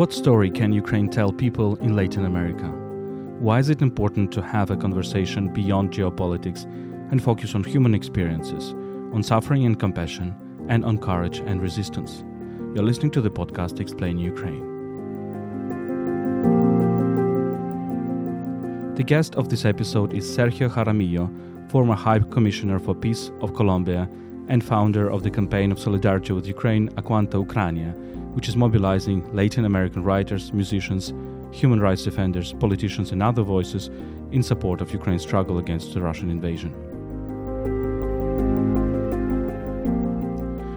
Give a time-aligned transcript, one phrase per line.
[0.00, 2.68] What story can Ukraine tell people in Latin America?
[3.38, 6.64] Why is it important to have a conversation beyond geopolitics
[7.10, 8.72] and focus on human experiences,
[9.12, 10.34] on suffering and compassion,
[10.70, 12.24] and on courage and resistance?
[12.74, 14.64] You're listening to the podcast Explain Ukraine.
[18.94, 24.08] The guest of this episode is Sergio Jaramillo, former High Commissioner for Peace of Colombia
[24.48, 27.94] and founder of the campaign of solidarity with Ukraine, Aguanta Ucrania,
[28.34, 31.12] which is mobilizing Latin American writers, musicians,
[31.52, 33.90] human rights defenders, politicians, and other voices
[34.32, 36.74] in support of Ukraine's struggle against the Russian invasion.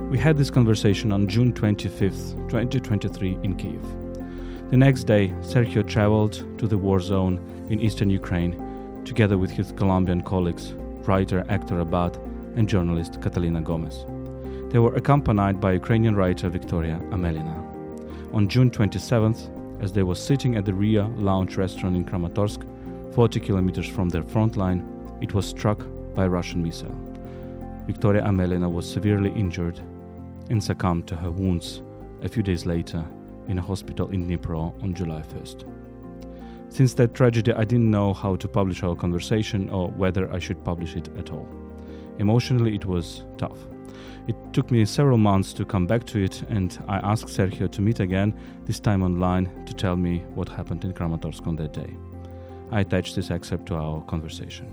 [0.10, 3.82] We had this conversation on June 25th, 2023, in Kiev.
[4.70, 7.40] The next day, Sergio traveled to the war zone
[7.70, 10.74] in eastern Ukraine together with his Colombian colleagues,
[11.08, 12.18] writer Hector Abad
[12.56, 14.06] and journalist Catalina Gomez.
[14.74, 17.56] They were accompanied by Ukrainian writer Victoria Amelina.
[18.34, 19.42] On June 27th,
[19.84, 22.66] as they were sitting at the Ria Lounge restaurant in Kramatorsk,
[23.14, 24.84] 40 kilometers from their front line,
[25.22, 26.96] it was struck by a Russian missile.
[27.86, 29.80] Victoria Amelina was severely injured
[30.50, 31.84] and succumbed to her wounds
[32.24, 33.06] a few days later
[33.48, 35.72] in a hospital in Dnipro on July 1st.
[36.70, 40.66] Since that tragedy, I didn't know how to publish our conversation or whether I should
[40.66, 41.48] publish it at all.
[42.18, 43.60] Emotionally, it was tough.
[44.26, 47.82] It took me several months to come back to it, and I asked Sergio to
[47.82, 48.34] meet again,
[48.66, 51.94] this time online, to tell me what happened in Kramatorsk on that day.
[52.72, 54.72] I attached this excerpt to our conversation.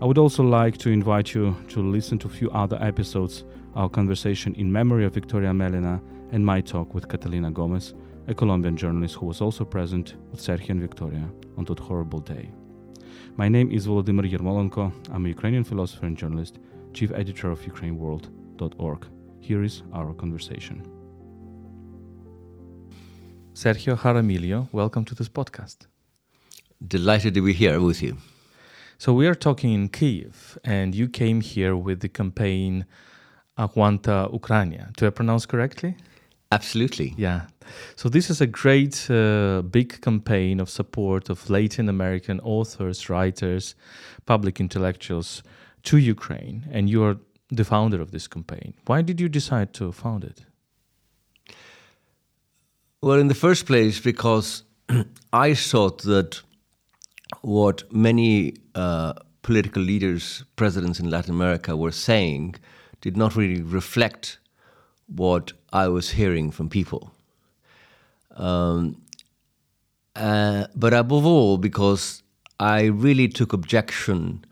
[0.00, 3.88] I would also like to invite you to listen to a few other episodes, our
[3.88, 7.94] conversation in memory of Victoria Amelina and my talk with Catalina Gomez,
[8.28, 12.48] a Colombian journalist who was also present with Sergio and Victoria on that horrible day.
[13.36, 14.92] My name is Volodymyr Yermolenko.
[15.12, 16.60] I'm a Ukrainian philosopher and journalist,
[16.94, 17.60] chief editor of
[18.60, 19.06] UkraineWorld.org.
[19.40, 20.82] Here is our conversation.
[23.54, 25.86] Sergio Jaramillo, welcome to this podcast.
[26.86, 28.16] Delighted to be here with you.
[28.98, 32.86] So we are talking in Kiev, and you came here with the campaign
[33.58, 34.92] Aguanta Ucrania.
[34.96, 35.96] Do I pronounce correctly?
[36.52, 37.14] Absolutely.
[37.16, 37.42] Yeah.
[37.96, 43.74] So this is a great uh, big campaign of support of Latin American authors, writers,
[44.26, 45.42] public intellectuals
[45.84, 47.16] to Ukraine, and you are
[47.50, 48.74] the founder of this campaign.
[48.86, 50.44] Why did you decide to found it?
[53.02, 54.62] Well, in the first place, because
[55.32, 56.42] I thought that
[57.42, 62.56] what many uh, political leaders, presidents in Latin America were saying
[63.00, 64.38] did not really reflect
[65.06, 67.12] what I was hearing from people.
[68.36, 69.02] Um,
[70.14, 72.22] uh, but above all, because
[72.58, 74.44] I really took objection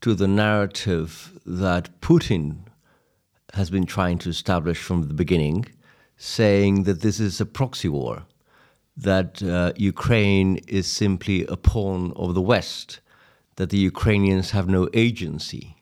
[0.00, 2.58] to the narrative that Putin
[3.54, 5.66] has been trying to establish from the beginning,
[6.16, 8.22] saying that this is a proxy war,
[8.96, 13.00] that uh, Ukraine is simply a pawn of the West,
[13.56, 15.76] that the Ukrainians have no agency.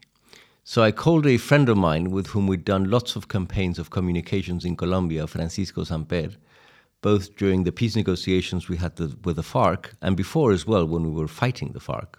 [0.65, 3.91] So I called a friend of mine with whom we'd done lots of campaigns of
[3.91, 6.37] communications in Colombia, Francisco Samper,
[7.03, 10.87] both during the peace negotiations we had the, with the FARC and before as well
[10.87, 12.19] when we were fighting the FARC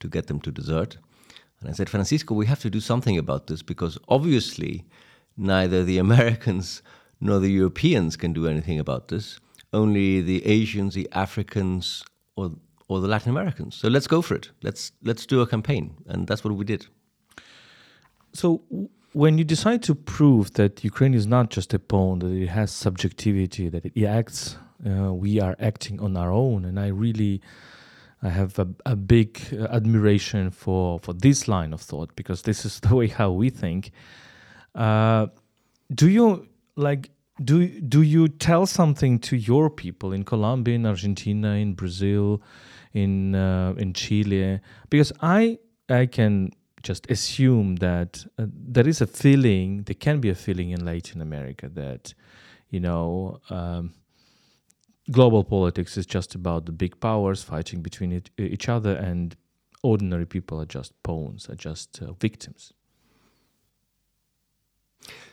[0.00, 0.98] to get them to desert.
[1.60, 4.84] And I said, Francisco, we have to do something about this because obviously
[5.36, 6.82] neither the Americans
[7.20, 9.40] nor the Europeans can do anything about this.
[9.72, 12.04] Only the Asians, the Africans,
[12.36, 12.52] or
[12.88, 13.74] or the Latin Americans.
[13.74, 14.50] So let's go for it.
[14.62, 16.86] Let's let's do a campaign, and that's what we did.
[18.32, 18.62] So
[19.12, 22.70] when you decide to prove that Ukraine is not just a pawn, that it has
[22.70, 27.40] subjectivity, that it acts, uh, we are acting on our own, and I really.
[28.22, 32.64] I have a, a big uh, admiration for, for this line of thought because this
[32.64, 33.92] is the way how we think.
[34.74, 35.28] Uh,
[35.94, 36.46] do you
[36.76, 37.10] like
[37.42, 42.42] do do you tell something to your people in Colombia, in Argentina, in Brazil,
[42.92, 44.60] in uh, in Chile?
[44.90, 45.58] Because I
[45.88, 46.50] I can
[46.82, 51.20] just assume that uh, there is a feeling, there can be a feeling in Latin
[51.20, 52.14] America that,
[52.70, 53.94] you know, um,
[55.10, 59.36] global politics is just about the big powers fighting between it, each other, and
[59.82, 62.72] ordinary people are just pawns, are just uh, victims.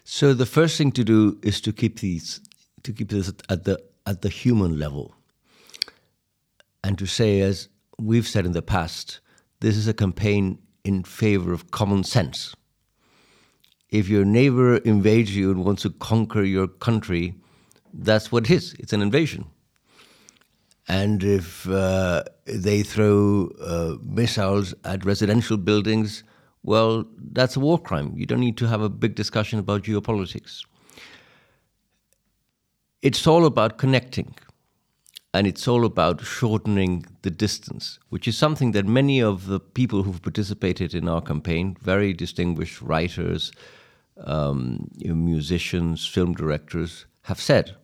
[0.03, 2.39] So the first thing to do is to keep these,
[2.83, 5.15] to keep this at the at the human level,
[6.83, 9.19] and to say, as we've said in the past,
[9.61, 12.55] this is a campaign in favor of common sense.
[13.89, 17.33] If your neighbor invades you and wants to conquer your country,
[17.91, 18.75] that's what it is.
[18.77, 19.45] It's an invasion.
[20.87, 26.23] And if uh, they throw uh, missiles at residential buildings,
[26.63, 28.13] well, that's a war crime.
[28.15, 30.63] You don't need to have a big discussion about geopolitics.
[33.01, 34.35] It's all about connecting.
[35.35, 40.03] and it's all about shortening the distance, which is something that many of the people
[40.03, 43.51] who've participated in our campaign, very distinguished writers,
[44.23, 47.75] um, musicians, film directors, have said.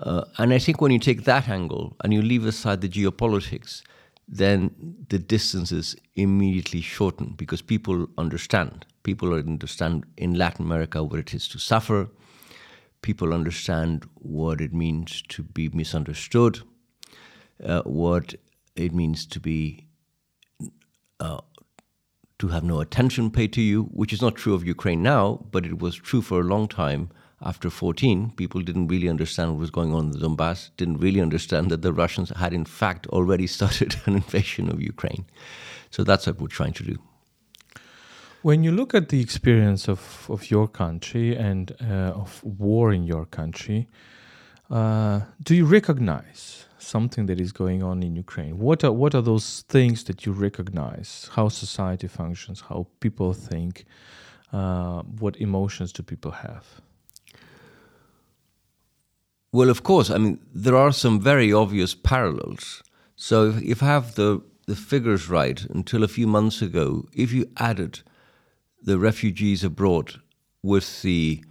[0.00, 3.82] Uh, and I think when you take that angle and you leave aside the geopolitics,
[4.26, 4.70] then
[5.08, 8.86] the distances immediately shorten because people understand.
[9.02, 12.08] People understand in Latin America what it is to suffer.
[13.02, 16.60] People understand what it means to be misunderstood,
[17.64, 18.34] uh, what
[18.76, 19.86] it means to be
[21.18, 21.40] uh,
[22.38, 25.66] to have no attention paid to you, which is not true of Ukraine now, but
[25.66, 27.10] it was true for a long time
[27.42, 31.20] after 14, people didn't really understand what was going on in the Donbass, didn't really
[31.20, 35.24] understand that the Russians had, in fact, already started an invasion of Ukraine.
[35.90, 36.98] So that's what we're trying to do.
[38.42, 43.04] When you look at the experience of, of your country and uh, of war in
[43.04, 43.88] your country,
[44.70, 48.58] uh, do you recognize something that is going on in Ukraine?
[48.58, 51.28] What are, what are those things that you recognize?
[51.32, 53.84] How society functions, how people think,
[54.52, 56.80] uh, what emotions do people have?
[59.52, 60.10] Well, of course.
[60.10, 62.82] I mean, there are some very obvious parallels.
[63.16, 67.50] So, if, I have the, the figures right, until a few months ago, if you
[67.56, 68.00] added
[68.82, 70.20] the refugees abroad
[70.62, 71.44] with the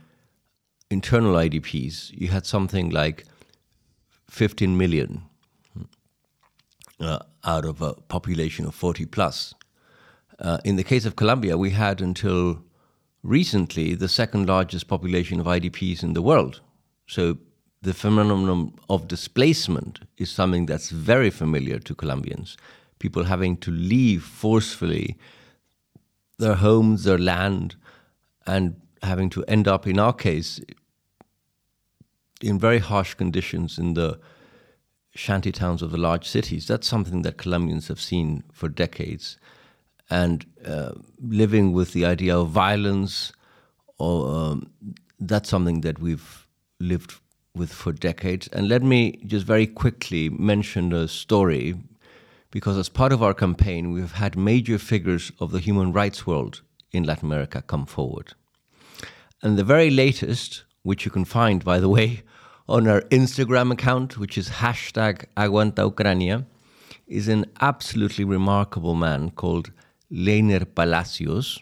[0.89, 3.25] internal IDPs, you had something like
[4.29, 5.23] 15 million
[6.99, 9.53] uh, out of a population of 40 plus.
[10.39, 12.63] Uh, in the case of Colombia, we had until
[13.23, 16.61] recently the second largest population of IDPs in the world.
[17.07, 17.37] So
[17.81, 22.57] the phenomenon of displacement is something that's very familiar to Colombians.
[22.99, 25.17] People having to leave forcefully
[26.37, 27.75] their homes, their land,
[28.45, 30.59] and having to end up, in our case,
[32.41, 34.19] in very harsh conditions in the
[35.15, 36.67] shanty towns of the large cities.
[36.67, 39.37] That's something that Colombians have seen for decades.
[40.09, 43.31] And uh, living with the idea of violence,
[43.97, 44.71] or um,
[45.19, 46.47] that's something that we've
[46.79, 47.19] lived
[47.59, 48.47] with for decades.
[48.47, 51.75] And let me just very quickly mention a story
[52.49, 56.61] because, as part of our campaign, we've had major figures of the human rights world
[56.91, 58.33] in Latin America come forward.
[59.43, 62.23] And the very latest, which you can find, by the way,
[62.67, 66.45] on our Instagram account, which is hashtag Aguanta Ucrania,
[67.07, 69.71] is an absolutely remarkable man called
[70.11, 71.59] Leiner Palacios,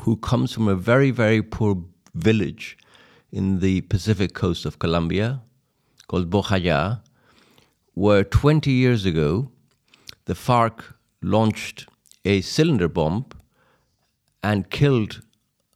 [0.00, 1.76] who comes from a very, very poor
[2.14, 2.76] village
[3.32, 5.40] in the Pacific coast of Colombia
[6.08, 7.00] called Bojaya,
[7.94, 9.50] where 20 years ago
[10.24, 11.86] the FARC launched
[12.24, 13.26] a cylinder bomb
[14.42, 15.22] and killed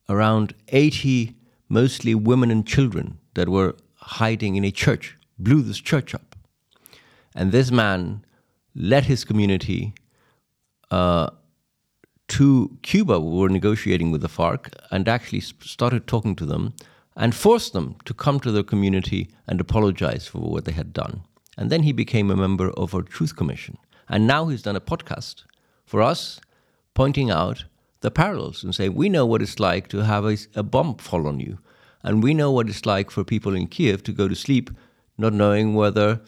[0.09, 1.35] around 80
[1.69, 6.37] mostly women and children that were hiding in a church, blew this church up.
[7.35, 8.25] And this man
[8.75, 9.95] led his community
[10.91, 11.31] uh,
[12.29, 16.75] to Cuba, we were negotiating with the FARC, and actually started talking to them
[17.17, 21.23] and forced them to come to their community and apologize for what they had done.
[21.57, 23.79] And then he became a member of our Truth Commission.
[24.09, 25.45] And now he's done a podcast
[25.87, 26.41] for us,
[26.95, 27.65] pointing out
[28.01, 31.27] the parallels and saying, we know what it's like to have a, a bomb fall
[31.27, 31.59] on you.
[32.03, 34.71] And we know what it's like for people in Kiev to go to sleep
[35.17, 36.21] not knowing whether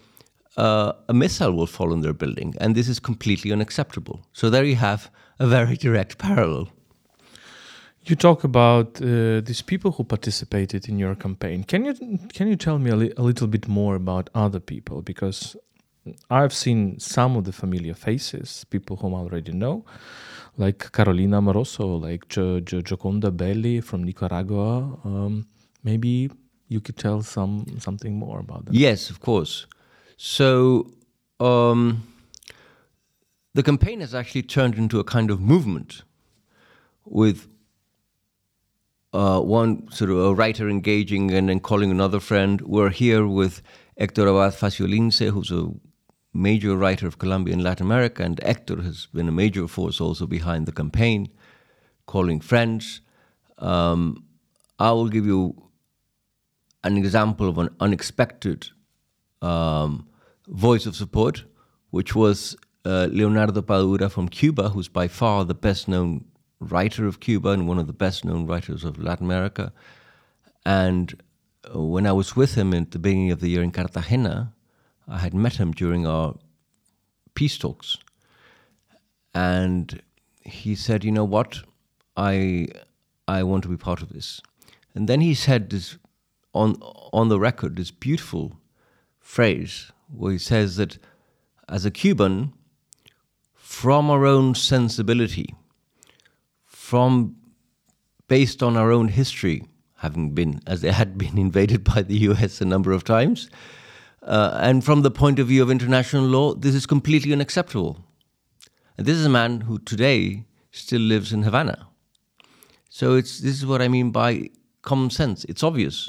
[0.56, 2.54] uh, a missile will fall on their building.
[2.60, 4.24] And this is completely unacceptable.
[4.32, 6.68] So there you have a very direct parallel.
[8.08, 11.64] You talk about uh, these people who participated in your campaign.
[11.64, 11.94] Can you
[12.32, 15.02] can you tell me a, li- a, little bit more about other people?
[15.02, 15.56] Because
[16.30, 19.84] I've seen some of the familiar faces, people whom I already know,
[20.56, 25.00] like Carolina Amoroso, like jo- jo- Gioconda Belli from Nicaragua.
[25.04, 25.48] Um,
[25.82, 26.30] maybe
[26.68, 28.74] you could tell some something more about them.
[28.74, 29.66] Yes, of course.
[30.16, 30.92] So.
[31.40, 32.04] Um,
[33.52, 36.02] the campaign has actually turned into a kind of movement
[37.06, 37.48] with
[39.16, 42.60] uh, one sort of a writer engaging and then calling another friend.
[42.60, 43.62] We're here with
[43.96, 45.70] Hector Abad Faciolince, who's a
[46.34, 50.26] major writer of Colombia and Latin America, and Hector has been a major force also
[50.26, 51.28] behind the campaign,
[52.04, 53.00] calling friends.
[53.58, 54.24] Um,
[54.78, 55.40] I will give you
[56.84, 58.68] an example of an unexpected
[59.40, 60.08] um,
[60.46, 61.44] voice of support,
[61.88, 62.54] which was
[62.84, 66.26] uh, Leonardo Padura from Cuba, who's by far the best known
[66.60, 69.72] writer of Cuba and one of the best known writers of Latin America.
[70.64, 71.20] And
[71.74, 74.52] uh, when I was with him at the beginning of the year in Cartagena,
[75.08, 76.34] I had met him during our
[77.34, 77.98] peace talks.
[79.34, 80.02] And
[80.42, 81.60] he said, You know what?
[82.16, 82.68] I,
[83.28, 84.40] I want to be part of this.
[84.94, 85.98] And then he said this
[86.54, 86.76] on,
[87.12, 88.56] on the record, this beautiful
[89.20, 90.98] phrase where he says that
[91.68, 92.52] as a Cuban,
[93.54, 95.54] from our own sensibility,
[96.86, 97.34] from
[98.28, 99.64] based on our own history,
[99.96, 103.50] having been, as they had been invaded by the US a number of times,
[104.22, 107.98] uh, and from the point of view of international law, this is completely unacceptable.
[108.96, 111.88] And this is a man who today still lives in Havana.
[112.88, 114.50] So it's, this is what I mean by
[114.82, 115.44] common sense.
[115.46, 116.08] It's obvious.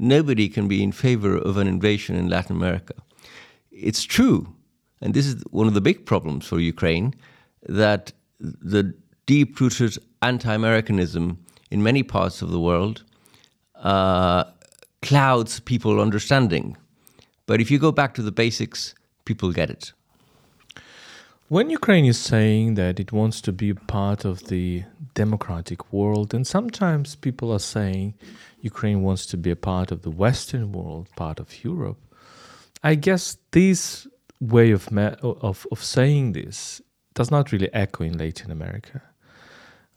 [0.00, 2.94] Nobody can be in favor of an invasion in Latin America.
[3.70, 4.52] It's true,
[5.00, 7.14] and this is one of the big problems for Ukraine,
[7.62, 8.94] that the
[9.28, 11.38] deep rooted anti Americanism
[11.70, 13.04] in many parts of the world
[13.76, 14.44] uh,
[15.02, 16.76] clouds people understanding.
[17.46, 18.94] But if you go back to the basics,
[19.26, 19.92] people get it.
[21.48, 26.46] When Ukraine is saying that it wants to be part of the democratic world, and
[26.46, 28.14] sometimes people are saying
[28.60, 32.00] Ukraine wants to be a part of the Western world, part of Europe,
[32.82, 34.06] I guess this
[34.40, 34.88] way of,
[35.22, 36.80] of, of saying this
[37.14, 39.02] does not really echo in Latin America.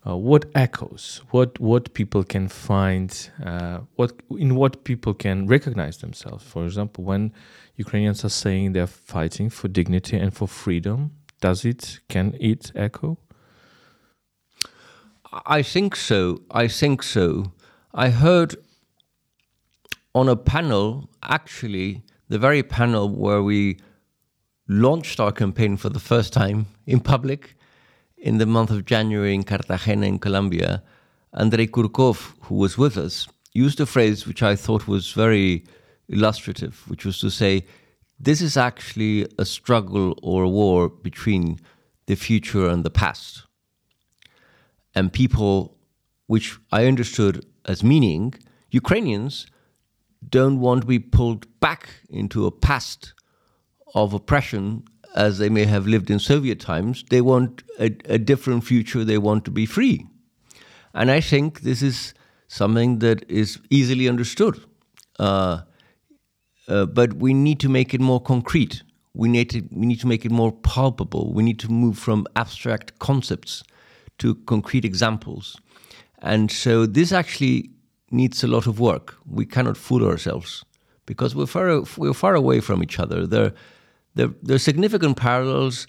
[0.08, 5.98] Uh, what echoes, what what people can find, uh, what in what people can recognize
[6.00, 6.43] themselves.
[6.43, 7.31] For example, when
[7.75, 13.20] Ukrainians are saying they're fighting for dignity and for freedom, does it can it echo?
[15.46, 16.41] I think so.
[16.50, 17.51] I think so.
[17.93, 18.55] I heard
[20.13, 23.77] on a panel, actually, the very panel where we
[24.67, 27.55] launched our campaign for the first time in public
[28.22, 30.84] in the month of January in Cartagena in Colombia,
[31.34, 35.66] Andrei Kurkov, who was with us, used a phrase which I thought was very
[36.08, 37.66] illustrative, which was to say,
[38.20, 41.60] this is actually a struggle or a war between
[42.06, 43.44] the future and the past.
[44.94, 45.78] And people,
[46.28, 48.36] which I understood as meaning,
[48.70, 49.48] Ukrainians
[50.30, 53.13] don't want to be pulled back into a past
[53.96, 54.84] of oppression
[55.15, 57.03] as they may have lived in Soviet times.
[57.10, 60.06] They want a, a different future, they want to be free.
[60.94, 62.13] And I think this is
[62.48, 64.62] something that is easily understood.
[65.20, 65.62] Uh,
[66.68, 68.84] uh, but we need to make it more concrete.
[69.13, 71.34] We need to we need to make it more palpable.
[71.34, 73.63] We need to move from abstract concepts
[74.20, 75.58] to concrete examples.
[76.20, 77.72] And so this actually
[78.10, 79.15] needs a lot of work.
[79.25, 80.63] We cannot fool ourselves
[81.06, 83.27] because we're far we're far away from each other.
[83.27, 83.53] There
[84.15, 85.88] there, there are significant parallels.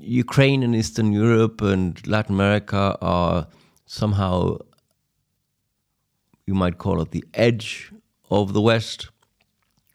[0.00, 3.46] Ukraine and Eastern Europe and Latin America are
[3.86, 4.58] somehow
[6.46, 7.92] you might call it the edge
[8.30, 9.08] of the West.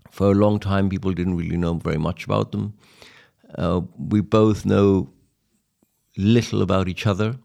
[0.09, 2.73] For a long time, people didn't really know very much about them.
[3.55, 5.09] Uh, we both know
[6.17, 7.35] little about each other.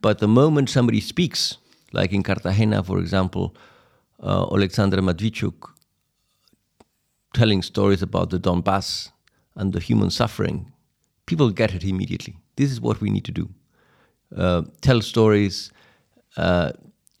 [0.00, 1.58] But the moment somebody speaks,
[1.92, 3.56] like in Cartagena, for example,
[4.22, 5.70] uh, Alexandra Matviichuk
[7.38, 9.10] telling stories about the Donbass
[9.54, 10.56] and the human suffering,
[11.26, 12.34] people get it immediately.
[12.56, 13.48] This is what we need to do
[14.36, 15.72] uh, tell stories,
[16.36, 16.72] uh,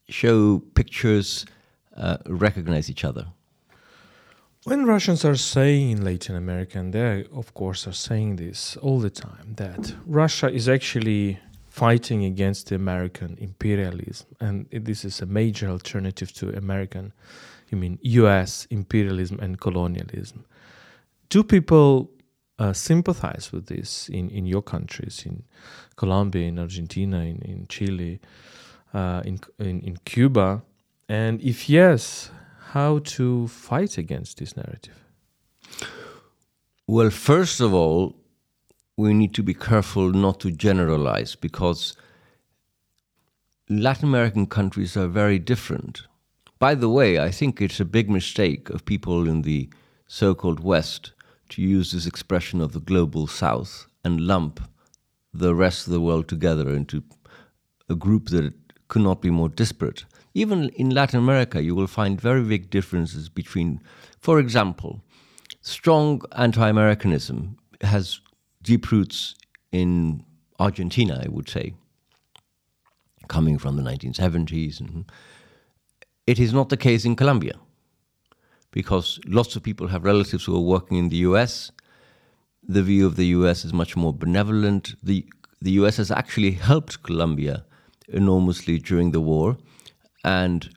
[0.08, 1.46] show pictures,
[1.96, 3.24] uh, recognize each other.
[4.64, 8.98] When Russians are saying in Latin America, and they of course are saying this all
[9.00, 15.26] the time, that Russia is actually fighting against the American imperialism, and this is a
[15.26, 17.12] major alternative to American,
[17.72, 18.66] you mean U.S.
[18.70, 20.44] imperialism and colonialism.
[21.28, 22.10] Do people
[22.58, 25.44] uh, sympathize with this in, in your countries, in
[25.96, 28.20] Colombia, in Argentina, in, in Chile,
[28.94, 30.62] uh, in, in, in Cuba?
[31.08, 32.30] And if yes,
[32.72, 35.04] how to fight against this narrative?
[36.86, 38.16] Well, first of all,
[38.96, 41.96] we need to be careful not to generalize because
[43.68, 46.07] Latin American countries are very different.
[46.58, 49.68] By the way, I think it's a big mistake of people in the
[50.06, 51.12] so called West
[51.50, 54.60] to use this expression of the global South and lump
[55.32, 57.04] the rest of the world together into
[57.88, 58.52] a group that
[58.88, 60.04] could not be more disparate.
[60.34, 63.80] Even in Latin America, you will find very big differences between,
[64.18, 65.00] for example,
[65.60, 68.20] strong anti Americanism has
[68.62, 69.34] deep roots
[69.70, 70.24] in
[70.58, 71.74] Argentina, I would say,
[73.28, 74.80] coming from the 1970s.
[74.80, 75.04] And
[76.28, 77.56] it is not the case in Colombia
[78.70, 81.72] because lots of people have relatives who are working in the US.
[82.62, 84.94] The view of the US is much more benevolent.
[85.02, 85.24] The,
[85.62, 87.64] the US has actually helped Colombia
[88.08, 89.56] enormously during the war.
[90.22, 90.68] And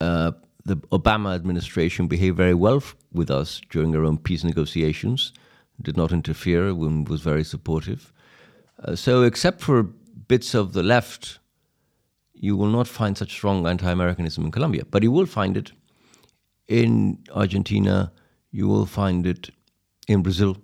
[0.00, 0.32] uh,
[0.64, 5.34] the Obama administration behaved very well with us during our own peace negotiations,
[5.82, 8.14] did not interfere, was very supportive.
[8.82, 9.82] Uh, so, except for
[10.26, 11.38] bits of the left,
[12.38, 15.72] you will not find such strong anti Americanism in Colombia, but you will find it
[16.68, 18.12] in Argentina,
[18.50, 19.50] you will find it
[20.08, 20.56] in Brazil,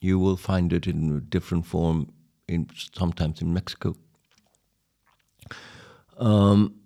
[0.00, 2.12] you will find it in a different form
[2.48, 3.94] in sometimes in Mexico.
[6.18, 6.76] Um,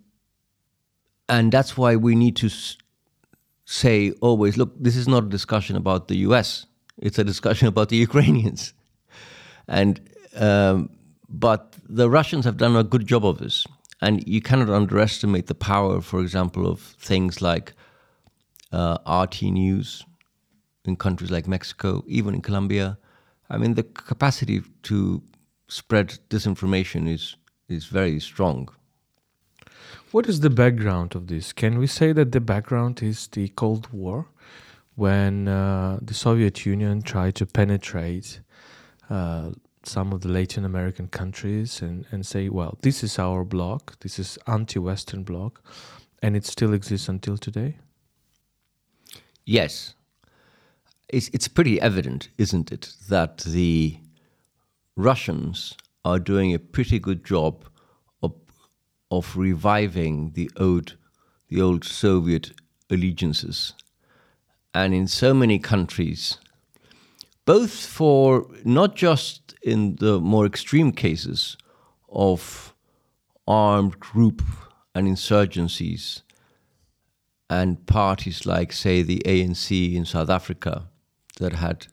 [1.28, 2.50] and that's why we need to
[3.64, 6.66] say always, look, this is not a discussion about the U.S.
[6.99, 8.73] It's a discussion about the Ukrainians,
[9.69, 10.00] and
[10.37, 10.90] um,
[11.28, 13.66] but the Russians have done a good job of this,
[14.00, 17.75] and you cannot underestimate the power, for example, of things like
[18.73, 20.04] uh, RT News
[20.85, 22.99] in countries like Mexico, even in Colombia.
[23.50, 25.23] I mean, the capacity to
[25.69, 27.37] spread disinformation is
[27.69, 28.69] is very strong.
[30.11, 31.52] What is the background of this?
[31.52, 34.26] Can we say that the background is the Cold War,
[34.97, 38.40] when uh, the Soviet Union tried to penetrate
[39.09, 39.50] uh,
[39.82, 44.18] some of the Latin American countries and, and say, well, this is our bloc, this
[44.18, 45.62] is anti-Western bloc,
[46.22, 47.76] and it still exists until today?
[49.46, 49.94] Yes.
[51.08, 53.96] It's, it's pretty evident, isn't it, that the
[54.96, 57.64] Russians are doing a pretty good job
[58.22, 58.34] of,
[59.10, 60.96] of reviving the old,
[61.49, 62.52] the old Soviet
[62.90, 63.75] allegiances.
[64.72, 66.38] And in so many countries,
[67.44, 71.56] both for not just in the more extreme cases
[72.09, 72.75] of
[73.47, 74.42] armed group
[74.94, 76.23] and insurgencies
[77.49, 80.88] and parties like, say, the ANC in South Africa
[81.38, 81.88] that had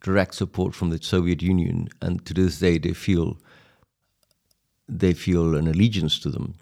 [0.00, 3.38] direct support from the Soviet Union, and to this day they feel
[4.88, 6.54] they feel an allegiance to them.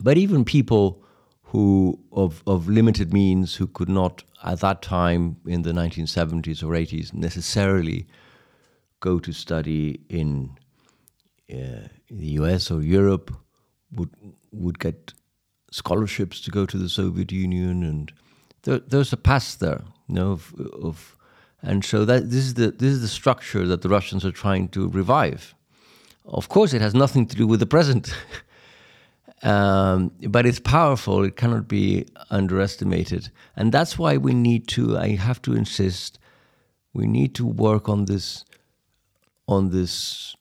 [0.00, 1.02] But even people
[1.48, 6.72] who of, of limited means who could not at that time in the 1970s or
[6.72, 8.06] 80s necessarily
[9.00, 10.56] go to study in,
[11.50, 13.34] uh, the US or Europe
[13.92, 14.10] would
[14.52, 15.14] would get
[15.70, 18.12] scholarships to go to the Soviet Union and
[18.62, 21.16] there, there's a past there you know of, of
[21.62, 24.68] and so that this is the this is the structure that the Russians are trying
[24.68, 25.54] to revive.
[26.24, 28.14] Of course, it has nothing to do with the present,
[29.42, 31.24] um, but it's powerful.
[31.24, 34.98] It cannot be underestimated, and that's why we need to.
[34.98, 36.18] I have to insist.
[36.92, 38.44] We need to work on this,
[39.46, 40.34] on this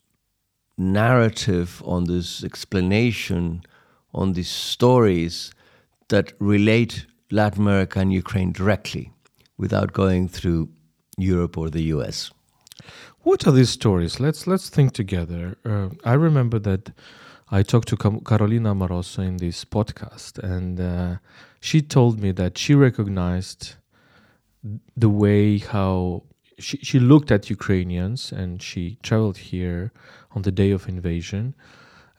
[0.78, 3.64] narrative, on this explanation,
[4.14, 5.52] on these stories
[6.08, 9.12] that relate Latin America and Ukraine directly,
[9.58, 10.70] without going through
[11.18, 12.32] Europe or the US.
[13.22, 14.20] What are these stories?
[14.20, 15.58] Let's let's think together.
[15.66, 16.92] Uh, I remember that
[17.50, 21.18] I talked to Carolina Amoroso in this podcast, and uh,
[21.62, 23.76] she told me that she recognized
[24.98, 26.24] the way how
[26.60, 29.94] she, she looked at Ukrainians and she traveled here
[30.32, 31.56] on the day of invasion.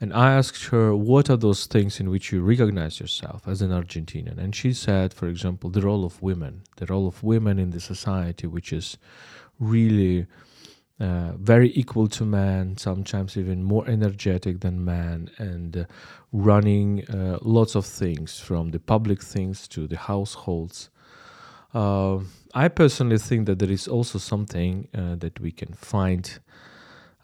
[0.00, 3.70] And I asked her, what are those things in which you recognize yourself as an
[3.70, 4.38] Argentinian?
[4.38, 7.80] And she said, for example, the role of women, the role of women in the
[7.80, 8.96] society, which is
[9.58, 10.26] really
[11.00, 15.84] uh, very equal to men, sometimes even more energetic than men, and uh,
[16.32, 20.90] running uh, lots of things from the public things to the households.
[21.72, 22.18] Uh,
[22.54, 26.38] I personally think that there is also something uh, that we can find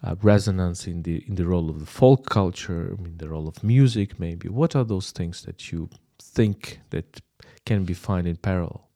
[0.05, 3.65] uh, resonance in the in the role of the folk culture, in the role of
[3.65, 4.49] music, maybe.
[4.49, 5.89] What are those things that you
[6.21, 7.21] think that
[7.65, 8.89] can be found in parallel?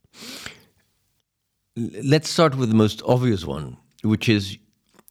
[1.76, 4.58] Let's start with the most obvious one, which is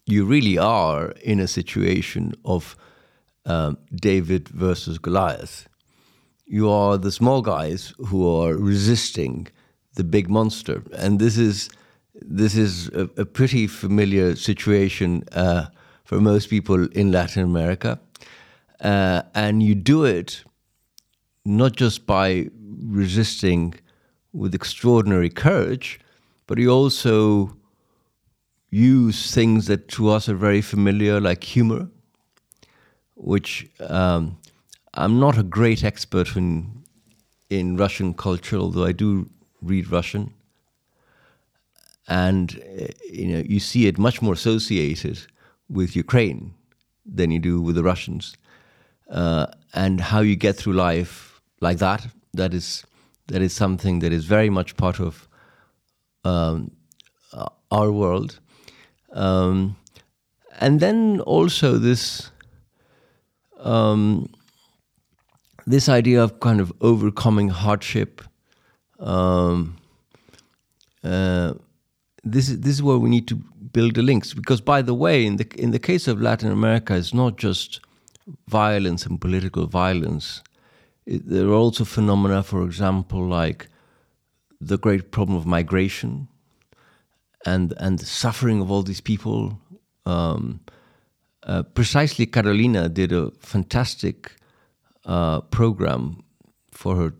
[0.08, 2.76] you really are in a situation of
[3.46, 5.67] um, David versus Goliath.
[6.46, 9.48] You are the small guys who are resisting
[9.96, 11.70] the big monster, and this is
[12.22, 15.65] this is a, a pretty familiar situation uh,
[16.04, 18.00] for most people in Latin America.
[18.80, 20.43] Uh, and you do it
[21.46, 22.50] not just by
[22.82, 23.74] resisting
[24.34, 26.00] with extraordinary courage,
[26.48, 27.57] but you also
[28.69, 31.88] use things that to us are very familiar, like humor,
[33.15, 34.38] which um,
[34.93, 36.73] I'm not a great expert in
[37.49, 39.30] in Russian culture, although I do
[39.62, 40.34] read Russian,
[42.08, 45.19] and uh, you know you see it much more associated
[45.69, 46.53] with Ukraine
[47.06, 48.36] than you do with the Russians.
[49.10, 52.86] Uh, and how you get through life like that, that is,
[53.27, 55.27] that is something that is very much part of
[56.25, 56.71] um,
[57.71, 58.39] our world.
[59.17, 59.75] Um,
[60.60, 62.32] and then also this
[63.60, 64.30] um,
[65.65, 68.21] this idea of kind of overcoming hardship.
[68.99, 69.77] Um,
[71.03, 71.53] uh,
[72.23, 73.36] this is this is where we need to
[73.73, 74.34] build the links.
[74.34, 77.82] Because, by the way, in the in the case of Latin America, it's not just
[78.47, 80.43] violence and political violence.
[81.06, 83.67] It, there are also phenomena, for example, like
[84.62, 86.27] the great problem of migration
[87.45, 89.60] and and the suffering of all these people.
[90.06, 90.62] Um,
[91.43, 94.32] uh, precisely, Carolina did a fantastic
[95.06, 96.23] uh, program
[96.71, 97.13] for her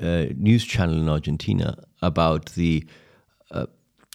[0.00, 2.84] uh, news channel in Argentina about the
[3.50, 3.66] uh,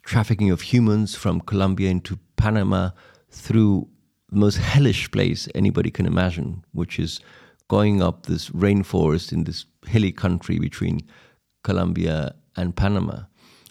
[0.04, 2.92] trafficking of humans from Colombia into Panama
[3.30, 3.88] through
[4.30, 7.20] the most hellish place anybody can imagine, which is
[7.68, 11.02] going up this rainforest in this hilly country between
[11.64, 13.24] Colombia and Panama.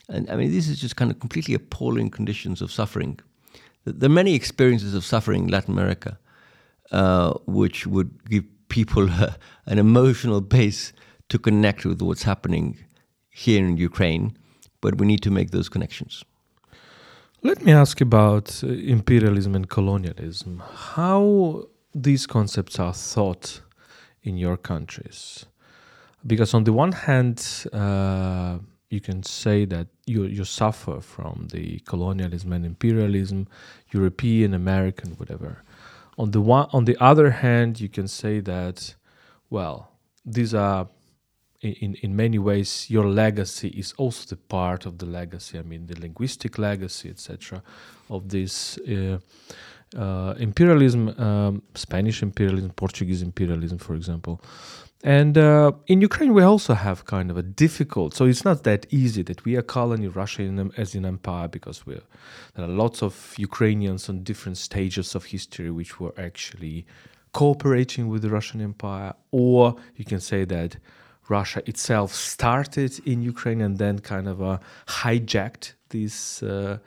[0.08, 3.18] And I mean, this is just kind of completely appalling conditions of suffering.
[3.84, 6.18] There are many experiences of suffering in Latin America,
[6.90, 9.08] uh, which would give people
[9.66, 10.92] an emotional base
[11.28, 12.78] to connect with what's happening
[13.30, 14.36] here in Ukraine,
[14.80, 16.24] but we need to make those connections.
[17.42, 20.62] Let me ask about uh, imperialism and colonialism.
[20.96, 23.60] How these concepts are thought
[24.22, 25.46] in your countries?
[26.26, 31.80] Because on the one hand, uh, you can say that you you suffer from the
[31.80, 33.48] colonialism and imperialism,
[33.92, 35.62] European, American, whatever.
[36.18, 38.94] On the one, on the other hand, you can say that,
[39.50, 39.90] well,
[40.24, 40.88] these are
[41.60, 45.86] in, in many ways your legacy is also the part of the legacy i mean
[45.86, 47.62] the linguistic legacy etc
[48.10, 49.18] of this uh,
[49.96, 54.40] uh, imperialism um, spanish imperialism portuguese imperialism for example
[55.06, 58.14] and uh, in Ukraine, we also have kind of a difficult.
[58.14, 61.82] So it's not that easy that we are calling Russia in, as an empire because
[61.86, 62.00] there
[62.64, 66.86] are lots of Ukrainians on different stages of history which were actually
[67.32, 70.76] cooperating with the Russian Empire, or you can say that
[71.28, 76.78] Russia itself started in Ukraine and then kind of uh, hijacked this uh,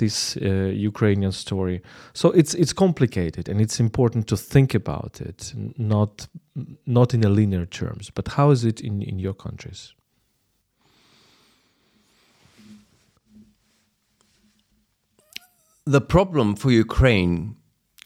[0.00, 0.48] this uh,
[0.90, 1.78] Ukrainian story.
[2.12, 5.54] So it's it's complicated and it's important to think about it,
[5.94, 6.28] not
[6.86, 8.10] not in a linear terms.
[8.10, 9.94] But how is it in in your countries?
[15.96, 17.56] The problem for Ukraine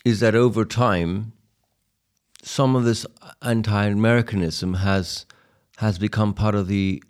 [0.05, 1.11] is that over time,
[2.43, 3.07] some of this
[3.41, 5.27] anti-Americanism has
[5.77, 7.03] has become part of the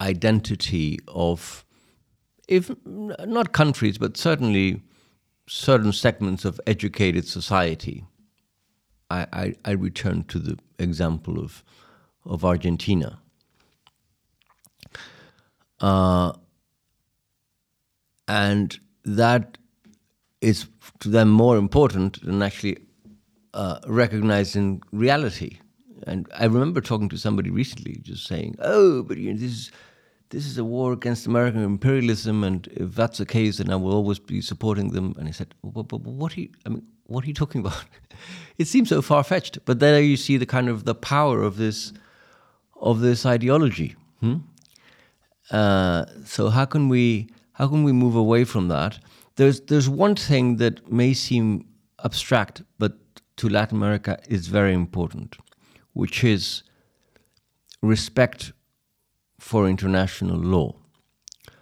[0.00, 1.64] identity of,
[2.48, 4.82] if not countries, but certainly
[5.46, 8.04] certain segments of educated society.
[9.10, 11.62] I, I, I return to the example of,
[12.24, 13.20] of Argentina.
[15.80, 16.32] Uh,
[18.26, 19.56] and that
[20.40, 20.66] is
[21.00, 22.78] to them more important than actually
[23.54, 25.58] uh, recognizing reality
[26.06, 29.70] and I remember talking to somebody recently, just saying, "Oh, but you know, this is
[30.30, 33.92] this is a war against American imperialism, and if that's the case, then I will
[33.92, 36.50] always be supporting them." And he said, "But, but what are you?
[36.66, 37.84] I mean, what are you talking about?
[38.58, 41.56] it seems so far fetched." But there you see the kind of the power of
[41.56, 41.92] this
[42.80, 43.96] of this ideology.
[44.20, 44.36] Hmm?
[45.50, 48.98] Uh, so how can we how can we move away from that?
[49.36, 51.66] There's there's one thing that may seem
[52.04, 52.92] abstract, but
[53.36, 55.36] to Latin America is very important
[55.98, 56.62] which is
[57.82, 58.52] respect
[59.38, 60.74] for international law.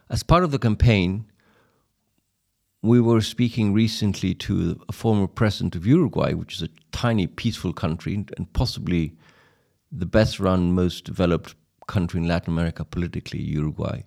[0.09, 1.27] As part of the campaign,
[2.83, 7.73] we were speaking recently to a former president of Uruguay, which is a tiny, peaceful
[7.73, 9.13] country and possibly
[9.91, 11.55] the best run, most developed
[11.87, 14.03] country in Latin America politically, Uruguay.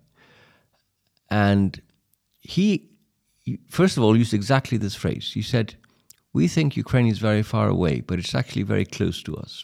[1.30, 1.82] And
[2.40, 2.90] he,
[3.70, 5.32] first of all, used exactly this phrase.
[5.34, 5.76] He said,
[6.34, 9.64] We think Ukraine is very far away, but it's actually very close to us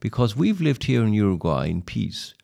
[0.00, 2.34] because we've lived here in Uruguay in peace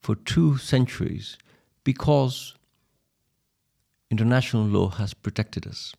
[0.00, 1.36] for two centuries
[1.84, 2.54] because
[4.10, 5.94] international law has protected us.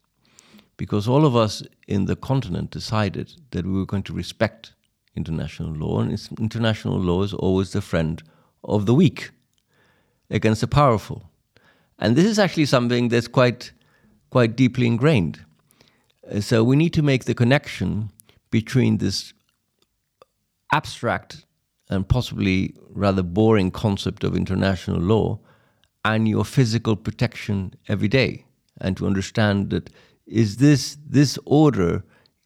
[0.77, 4.73] Because all of us in the continent decided that we were going to respect
[5.15, 8.23] international law, and international law is always the friend
[8.63, 9.31] of the weak
[10.29, 11.29] against the powerful.
[11.99, 13.71] And this is actually something that's quite,
[14.29, 15.45] quite deeply ingrained.
[16.29, 18.09] Uh, so we need to make the connection
[18.49, 19.33] between this
[20.73, 21.45] abstract
[21.91, 25.39] and possibly rather boring concept of international law
[26.03, 28.45] and your physical protection every day
[28.79, 29.89] and to understand that
[30.25, 32.03] is this this order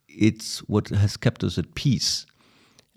[0.07, 2.25] it's what has kept us at peace.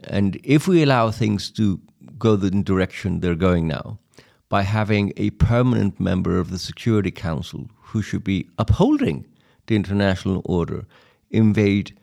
[0.04, 1.80] And if we allow things to
[2.18, 3.98] go the direction they're going now
[4.48, 9.26] by having a permanent member of the security council who should be upholding
[9.66, 10.86] the international order
[11.30, 11.96] invade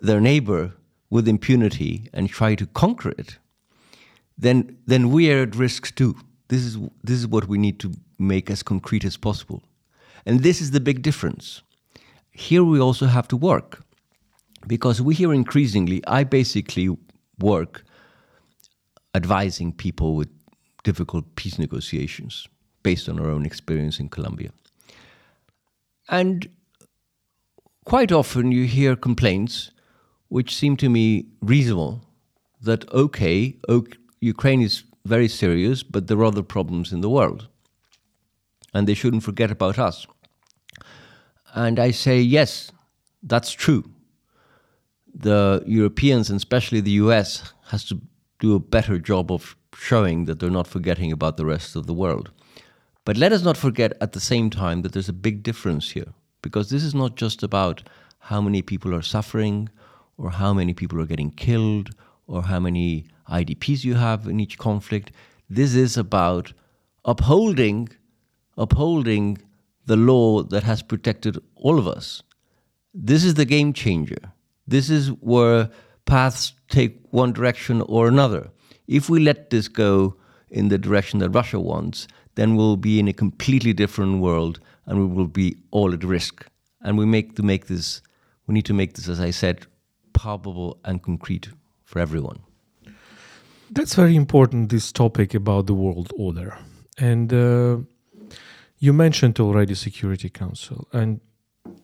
[0.00, 0.72] their neighbor
[1.10, 3.38] with impunity and try to conquer it,
[4.36, 6.16] then then we are at risk too.
[6.48, 9.62] This is this is what we need to make as concrete as possible.
[10.26, 11.62] And this is the big difference.
[12.32, 13.82] Here we also have to work.
[14.66, 16.88] Because we hear increasingly, I basically
[17.38, 17.84] work
[19.14, 20.28] advising people with
[20.82, 22.48] difficult peace negotiations
[22.82, 24.50] based on our own experience in Colombia.
[26.08, 26.48] And
[27.84, 29.70] quite often you hear complaints
[30.28, 32.02] which seem to me reasonable
[32.62, 37.48] that, okay, okay, Ukraine is very serious, but there are other problems in the world.
[38.72, 40.06] And they shouldn't forget about us.
[41.54, 42.72] And I say, yes,
[43.22, 43.84] that's true.
[45.14, 48.00] The Europeans, and especially the US, has to
[48.40, 51.94] do a better job of showing that they're not forgetting about the rest of the
[51.94, 52.30] world.
[53.04, 56.12] But let us not forget at the same time that there's a big difference here,
[56.42, 57.82] because this is not just about
[58.18, 59.68] how many people are suffering,
[60.16, 61.90] or how many people are getting killed,
[62.26, 65.12] or how many IDPs you have in each conflict.
[65.48, 66.52] This is about
[67.04, 67.88] upholding,
[68.56, 69.38] upholding
[69.86, 72.22] the law that has protected all of us.
[72.92, 74.32] This is the game changer.
[74.66, 75.70] This is where
[76.06, 78.50] paths take one direction or another.
[78.86, 80.16] If we let this go
[80.48, 84.98] in the direction that Russia wants, then we'll be in a completely different world and
[84.98, 86.46] we will be all at risk.
[86.82, 88.02] And we make to make this
[88.46, 89.66] we need to make this, as I said,
[90.12, 91.48] palpable and concrete
[91.84, 92.40] for everyone.
[93.74, 96.56] That's very important, this topic about the world order.
[96.96, 97.78] And uh,
[98.78, 101.20] you mentioned already Security Council, and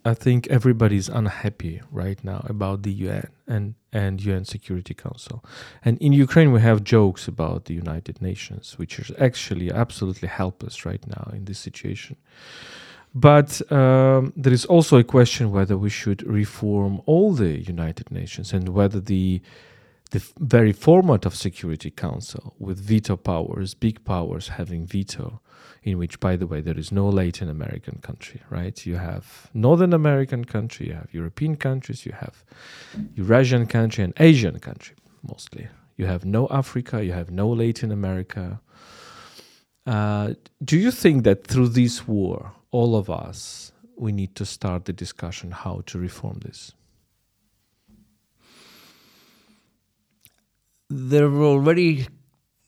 [0.05, 5.45] I think everybody's unhappy right now about the UN and, and UN Security Council.
[5.85, 10.87] And in Ukraine, we have jokes about the United Nations, which is actually absolutely helpless
[10.87, 12.17] right now in this situation.
[13.13, 18.53] But um, there is also a question whether we should reform all the United Nations
[18.53, 19.43] and whether the
[20.11, 25.41] the very format of Security Council with veto powers, big powers having veto,
[25.83, 28.85] in which, by the way, there is no Latin American country, right?
[28.85, 32.45] You have Northern American country, you have European countries, you have
[33.15, 35.69] Eurasian country and Asian country mostly.
[35.97, 38.61] You have no Africa, you have no Latin America.
[39.87, 44.87] Uh, do you think that through this war, all of us, we need to start
[44.87, 46.73] the discussion how to reform this?
[50.91, 52.09] There have already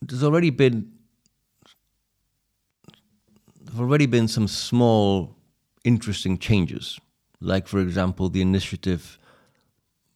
[0.00, 0.92] there's already been
[3.60, 5.36] there have already been some small
[5.82, 7.00] interesting changes,
[7.40, 9.18] like for example the initiative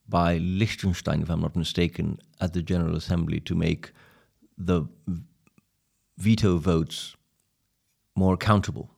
[0.08, 3.90] by Liechtenstein, if I'm not mistaken, at the General Assembly to make
[4.56, 4.84] the
[6.16, 7.16] veto votes
[8.14, 8.88] more accountable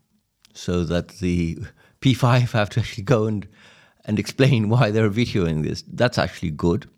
[0.53, 1.59] so that the
[2.03, 3.49] P5 have to actually go and,
[4.05, 5.83] and explain why they're vetoing this.
[5.91, 6.89] That's actually good.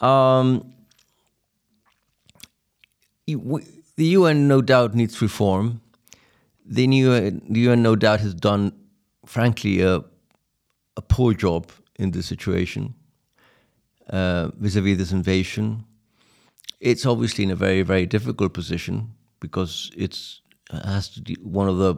[0.00, 0.74] Um,
[3.36, 5.80] the UN no doubt needs reform.
[6.64, 8.72] The UN, the UN no doubt has done,
[9.26, 10.02] frankly, a,
[10.96, 12.94] a poor job in this situation
[14.10, 15.84] uh, vis-a-vis this invasion.
[16.80, 21.78] It's obviously in a very, very difficult position because it's has to be one of
[21.78, 21.94] the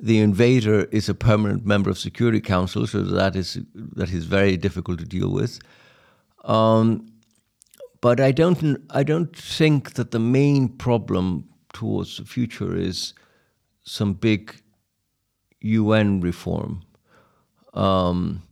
[0.00, 4.56] the invader is a permanent member of Security Council, so that is that is very
[4.56, 5.60] difficult to deal with.
[6.44, 7.06] Um,
[8.04, 13.14] but I don't I don't think that the main problem towards the future is
[13.82, 14.60] some big
[15.62, 16.82] UN reform.
[17.72, 18.42] Um,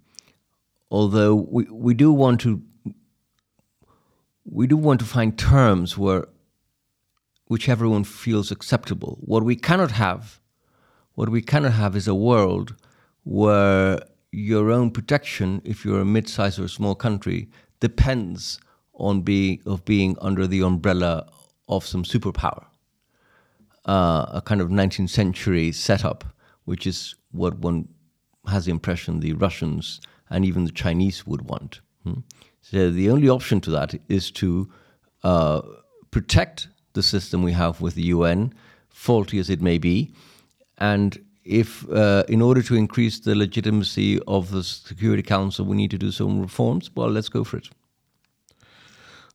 [0.90, 2.62] although we, we do want to
[4.46, 6.28] we do want to find terms where
[7.44, 9.18] which everyone feels acceptable.
[9.20, 10.40] What we cannot have
[11.14, 12.74] what we cannot have is a world
[13.24, 18.58] where your own protection, if you're a mid-sized or a small country, depends
[19.02, 19.24] on
[19.66, 21.26] of being under the umbrella
[21.68, 22.64] of some superpower,
[23.84, 26.24] uh, a kind of 19th century setup,
[26.64, 27.88] which is what one
[28.46, 31.80] has the impression the Russians and even the Chinese would want.
[32.04, 32.20] Hmm?
[32.60, 34.70] So the only option to that is to
[35.24, 35.62] uh,
[36.10, 38.54] protect the system we have with the UN,
[38.88, 40.14] faulty as it may be,
[40.78, 45.90] and if, uh, in order to increase the legitimacy of the Security Council, we need
[45.90, 47.68] to do some reforms, well, let's go for it.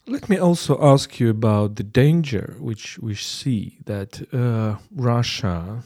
[0.09, 5.83] Let me also ask you about the danger which we see that uh, Russia,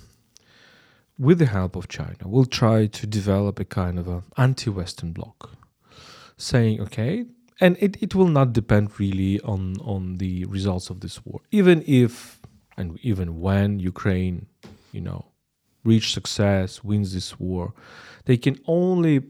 [1.18, 5.58] with the help of China, will try to develop a kind of an anti-Western bloc,
[6.38, 7.26] saying, okay,
[7.60, 11.84] and it, it will not depend really on, on the results of this war, even
[11.88, 12.40] if
[12.78, 14.46] and even when Ukraine,
[14.92, 15.26] you know,
[15.84, 17.74] reach success, wins this war,
[18.26, 19.24] they can only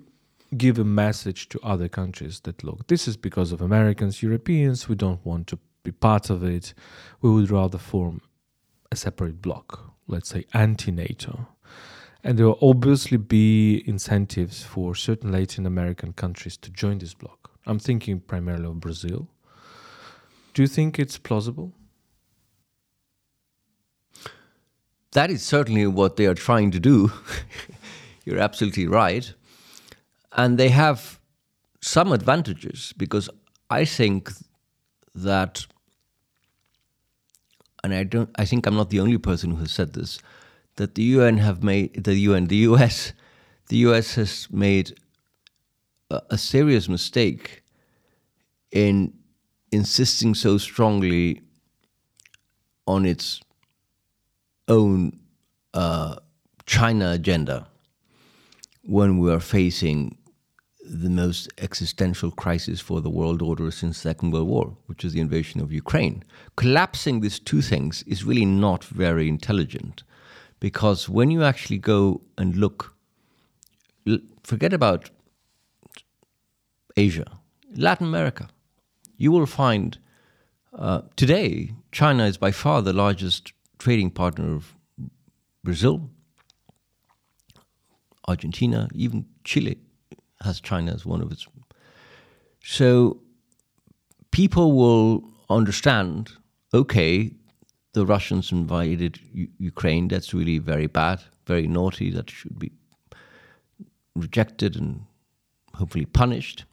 [0.58, 4.96] give a message to other countries that look, this is because of Americans, Europeans, we
[4.96, 6.74] don't want to be part of it.
[7.22, 8.22] We would rather form
[8.92, 11.48] a separate bloc, let's say anti NATO.
[12.24, 17.50] And there will obviously be incentives for certain Latin American countries to join this bloc.
[17.66, 19.28] I'm thinking primarily of Brazil.
[20.54, 21.74] Do you think it's plausible?
[25.14, 27.12] that is certainly what they are trying to do.
[28.26, 29.34] You're absolutely right.
[30.34, 31.20] And they have
[31.82, 33.30] some advantages because
[33.70, 34.32] I think
[35.16, 35.66] that
[37.84, 40.20] and I don't I think I'm not the only person who has said this
[40.76, 43.14] that the UN have made the UN the US
[43.68, 44.94] the US has made
[46.10, 47.64] a, a serious mistake
[48.72, 49.14] in
[49.72, 51.42] insisting so strongly
[52.88, 53.42] on its
[54.68, 55.20] own
[55.74, 56.16] uh,
[56.66, 57.68] China agenda
[58.84, 60.18] when we are facing
[60.92, 65.14] the most existential crisis for the world order since the Second World War, which is
[65.14, 66.24] the invasion of Ukraine.
[66.58, 70.04] Collapsing these two things is really not very intelligent,
[70.60, 72.94] because when you actually go and look,
[74.44, 75.10] forget about
[76.98, 77.26] Asia,
[77.76, 78.50] Latin America,
[79.18, 79.98] you will find
[80.74, 84.76] uh, today China is by far the largest trading partner of
[85.64, 86.10] Brazil,
[88.28, 89.78] Argentina, even Chile
[90.44, 91.48] has China as one of its.
[92.64, 93.22] So
[94.32, 96.32] people will understand
[96.74, 97.32] okay,
[97.94, 102.72] the Russians invaded U- Ukraine, that's really very bad, very naughty, that should be
[104.16, 105.02] rejected and
[105.76, 106.66] hopefully punished.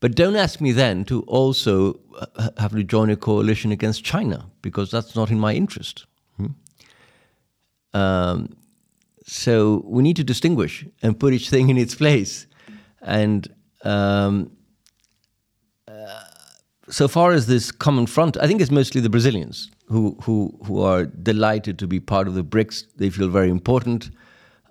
[0.00, 4.46] But don't ask me then to also uh, have to join a coalition against China,
[4.60, 6.06] because that's not in my interest.
[6.36, 6.46] Hmm?
[7.94, 8.56] Um,
[9.24, 12.46] so we need to distinguish and put each thing in its place.
[13.02, 13.52] And
[13.84, 14.52] um,
[15.88, 16.24] uh,
[16.88, 20.80] so far as this common front, I think it's mostly the Brazilians who, who, who
[20.82, 22.86] are delighted to be part of the BRICS.
[22.96, 24.10] They feel very important.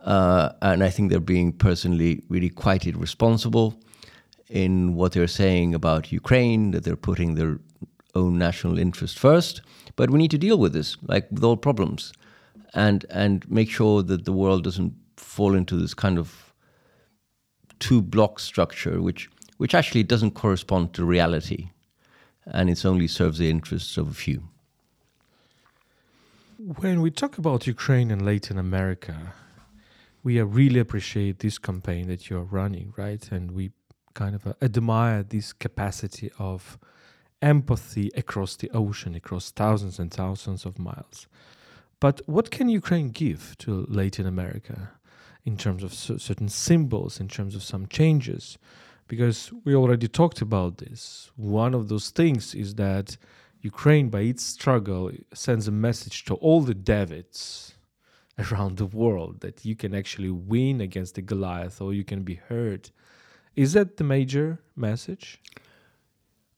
[0.04, 3.80] Uh, and I think they're being personally really quite irresponsible
[4.50, 7.60] in what they're saying about Ukraine, that they're putting their
[8.15, 9.62] own national interest first.
[9.96, 12.12] But we need to deal with this, like with all problems,
[12.74, 16.51] and and make sure that the world doesn't fall into this kind of
[17.82, 21.70] two block structure, which which actually doesn't correspond to reality,
[22.46, 24.39] and it only serves the interests of a few.
[26.58, 29.34] When we talk about Ukraine and Latin America,
[30.24, 33.24] we really appreciate this campaign that you're running, right?
[33.32, 33.72] And we
[34.13, 36.78] kind of uh, admire this capacity of
[37.41, 41.28] empathy across the ocean, across thousands and thousands of miles.
[42.00, 44.91] But what can Ukraine give to Latin America?
[45.45, 48.58] In terms of certain symbols, in terms of some changes,
[49.08, 51.32] because we already talked about this.
[51.36, 53.17] One of those things is that
[53.62, 57.73] Ukraine, by its struggle, sends a message to all the Davids
[58.51, 62.36] around the world that you can actually win against the Goliath or you can be
[62.36, 62.91] heard.
[63.56, 65.39] Is that the major message?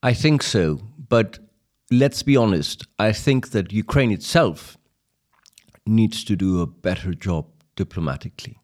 [0.02, 0.80] I think so.
[1.10, 1.40] But
[1.90, 2.88] let's be honest.
[3.00, 4.78] I think that Ukraine itself
[5.86, 8.58] needs to do a better job diplomatically.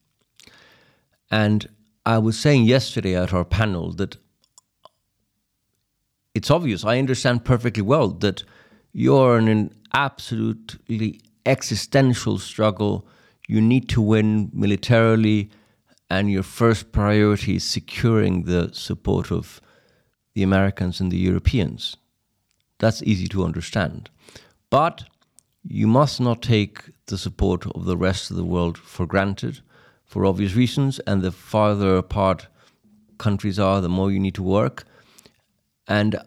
[1.31, 1.69] And
[2.05, 4.17] I was saying yesterday at our panel that
[6.33, 8.43] it's obvious, I understand perfectly well that
[8.93, 13.07] you're in an absolutely existential struggle.
[13.47, 15.49] You need to win militarily,
[16.09, 19.61] and your first priority is securing the support of
[20.33, 21.97] the Americans and the Europeans.
[22.79, 24.09] That's easy to understand.
[24.69, 25.03] But
[25.63, 29.61] you must not take the support of the rest of the world for granted
[30.09, 30.99] for obvious reasons.
[31.07, 32.47] And the farther apart
[33.17, 34.83] countries are, the more you need to work.
[35.87, 36.19] And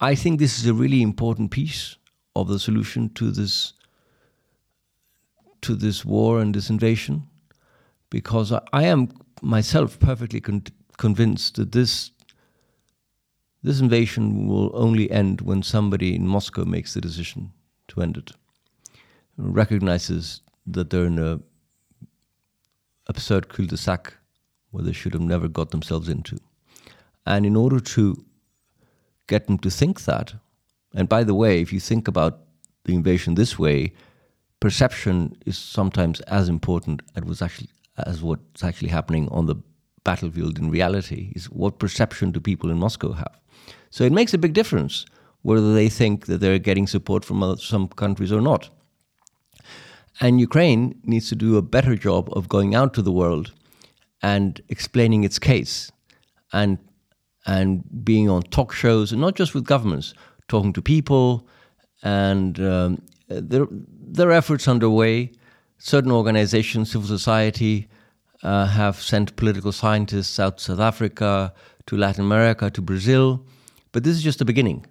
[0.00, 1.96] I think this is a really important piece
[2.34, 3.74] of the solution to this
[5.60, 7.22] to this war and this invasion,
[8.10, 9.10] because I, I am
[9.42, 10.64] myself perfectly con-
[10.96, 12.10] convinced that this
[13.62, 17.52] this invasion will only end when somebody in Moscow makes the decision
[17.88, 18.32] to end it,
[19.36, 21.38] recognizes that they're in a
[23.06, 24.14] absurd cul-de-sac
[24.70, 26.38] where they should have never got themselves into.
[27.26, 28.24] And in order to
[29.26, 30.34] get them to think that,
[30.94, 32.40] and by the way, if you think about
[32.84, 33.92] the invasion this way,
[34.60, 37.68] perception is sometimes as important as was actually
[37.98, 39.56] as what's actually happening on the
[40.04, 43.38] battlefield in reality is what perception do people in Moscow have.
[43.90, 45.04] So it makes a big difference
[45.42, 48.70] whether they think that they're getting support from some countries or not.
[50.20, 53.52] And Ukraine needs to do a better job of going out to the world
[54.22, 55.90] and explaining its case
[56.52, 56.78] and
[57.44, 60.14] and being on talk shows and not just with governments,
[60.46, 61.48] talking to people.
[62.04, 65.32] And um, there, there are efforts underway.
[65.78, 67.88] Certain organizations, civil society,
[68.44, 71.52] uh, have sent political scientists out to South Africa,
[71.86, 73.44] to Latin America, to Brazil.
[73.90, 74.86] But this is just the beginning.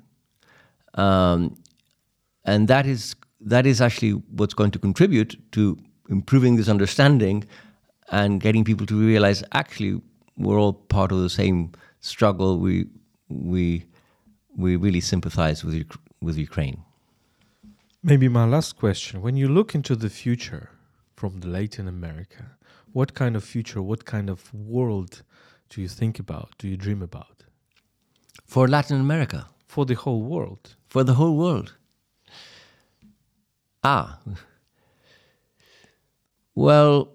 [0.96, 1.58] Um,
[2.44, 5.78] and that is that is actually what's going to contribute to
[6.10, 7.46] improving this understanding
[8.12, 10.02] and getting people to realize actually
[10.38, 12.60] we're all part of the same struggle.
[12.60, 12.88] We
[13.30, 13.86] we
[14.56, 15.76] we really sympathize with
[16.22, 16.84] with Ukraine.
[18.04, 20.70] Maybe my last question: When you look into the future
[21.16, 22.58] from the Latin America,
[22.94, 25.24] what kind of future, what kind of world
[25.70, 26.50] do you think about?
[26.58, 27.44] Do you dream about?
[28.46, 29.48] For Latin America?
[29.68, 30.76] For the whole world.
[30.88, 31.78] For the whole world.
[33.84, 34.20] Ah.
[36.54, 37.14] Well,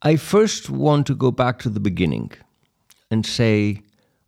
[0.00, 2.32] I first want to go back to the beginning
[3.10, 3.82] and say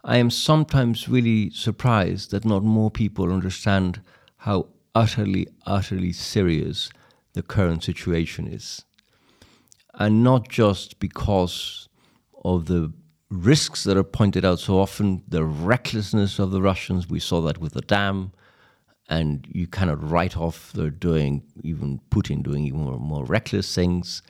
[0.05, 4.03] I am sometimes really surprised that not more people understand
[4.37, 6.91] how utterly, utterly serious
[7.33, 8.85] the current situation is.
[9.95, 11.89] And not just because
[12.45, 12.93] of the
[13.31, 17.59] risks that are pointed out so often, the recklessness of the Russians, we saw that
[17.59, 18.33] with the dam,
[19.09, 24.23] and you cannot write off they're doing, even Putin doing even more, more reckless things.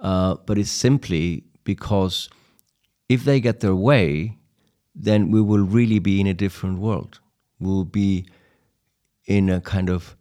[0.00, 2.28] Uh, but it's simply because
[3.08, 4.38] if they get their way,
[4.94, 7.20] then we will really be in a different world.
[7.60, 8.26] We'll be
[9.26, 10.16] in a kind of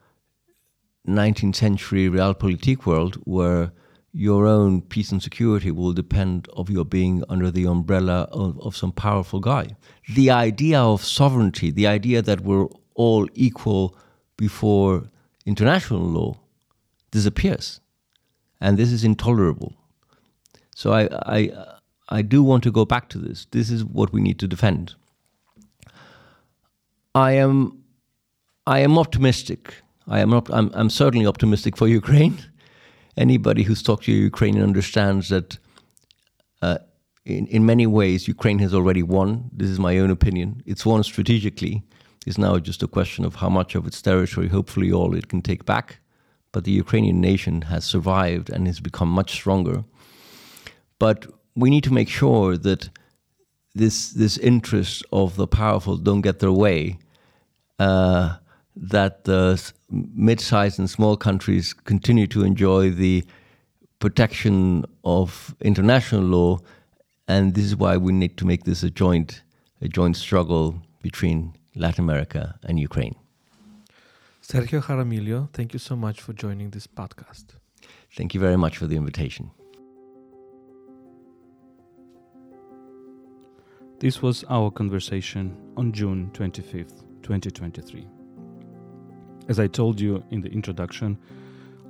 [1.07, 3.71] 19th century realpolitik world where
[4.11, 8.75] your own peace and security will depend of your being under the umbrella of, of
[8.75, 9.67] some powerful guy.
[10.15, 12.67] The idea of sovereignty, the idea that we're
[12.97, 13.95] all equal
[14.35, 15.09] before
[15.45, 16.37] international law
[17.11, 17.79] disappears
[18.59, 19.73] and this is intolerable.
[20.75, 21.39] So I, I,
[22.09, 23.45] I do want to go back to this.
[23.51, 24.95] This is what we need to defend.
[27.15, 27.83] I am,
[28.65, 29.73] I am optimistic.
[30.07, 30.49] I am not.
[30.51, 32.37] I'm, I'm certainly optimistic for Ukraine.
[33.15, 35.57] Anybody who's talked to Ukrainian understands that.
[36.61, 36.77] Uh,
[37.25, 39.49] in, in many ways, Ukraine has already won.
[39.51, 40.63] This is my own opinion.
[40.65, 41.83] It's won strategically.
[42.27, 45.41] It's now just a question of how much of its territory, hopefully all, it can
[45.41, 45.87] take back
[46.57, 49.83] but the Ukrainian nation has survived and has become much stronger.
[50.99, 52.89] But we need to make sure that
[53.75, 56.97] this this interest of the powerful don't get their way.
[57.77, 58.37] Uh,
[58.75, 59.71] that the
[60.27, 63.23] mid-sized and small countries continue to enjoy the
[63.99, 66.59] protection of international law,
[67.27, 69.43] and this is why we need to make this a joint
[69.81, 73.15] a joint struggle between Latin America and Ukraine.
[74.41, 77.45] Sergio Jaramillo, thank you so much for joining this podcast.
[78.15, 79.51] Thank you very much for the invitation.
[83.99, 88.07] This was our conversation on June 25th, 2023.
[89.49, 91.17] As I told you in the introduction,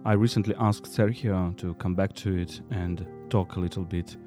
[0.06, 4.18] I recently asked Sergio to come back to it and talk a little bit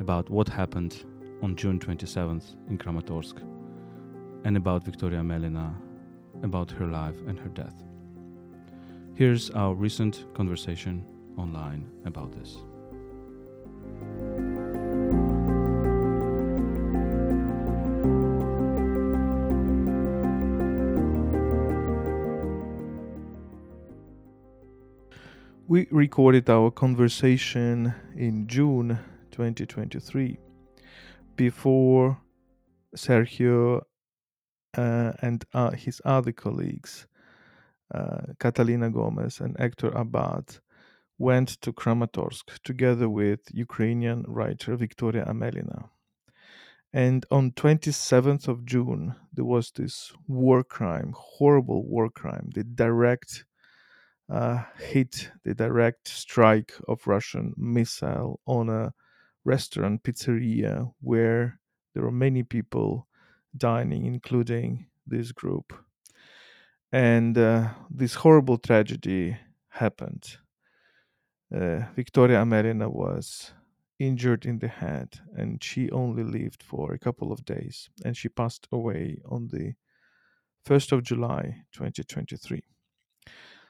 [0.00, 1.04] about what happened
[1.42, 3.38] on June 27th in Kramatorsk
[4.44, 5.74] and about Victoria Amelina,
[6.42, 7.82] about her life and her death.
[9.14, 11.04] Here's our recent conversation
[11.36, 12.58] online about this.
[25.68, 28.98] We recorded our conversation in June
[29.30, 30.36] 2023
[31.36, 32.18] before
[32.96, 33.82] Sergio
[34.74, 37.06] and uh, his other colleagues,
[37.94, 40.58] uh, Catalina Gomez and Hector Abad,
[41.18, 45.90] went to Kramatorsk together with Ukrainian writer Victoria Amelina.
[46.92, 53.44] And on 27th of June, there was this war crime, horrible war crime, the direct
[54.28, 58.92] uh, hit, the direct strike of Russian missile on a
[59.44, 61.60] restaurant pizzeria where
[61.94, 63.06] there were many people
[63.56, 65.72] dining, including this group.
[66.92, 69.36] And uh, this horrible tragedy
[69.68, 70.38] happened.
[71.54, 73.52] Uh, Victoria Amelina was
[73.98, 78.28] injured in the head and she only lived for a couple of days and she
[78.28, 79.74] passed away on the
[80.66, 82.62] 1st of July 2023.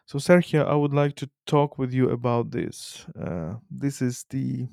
[0.06, 3.06] So, Sergio, I would like to talk with you about this.
[3.20, 4.68] Uh, this is the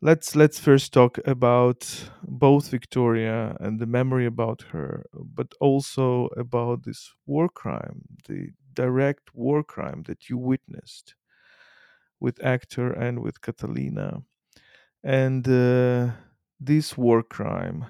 [0.00, 6.84] let's let's first talk about both Victoria and the memory about her, but also about
[6.84, 11.14] this war crime, the direct war crime that you witnessed
[12.20, 14.22] with Hector and with Catalina,
[15.04, 16.12] and uh,
[16.60, 17.86] this war crime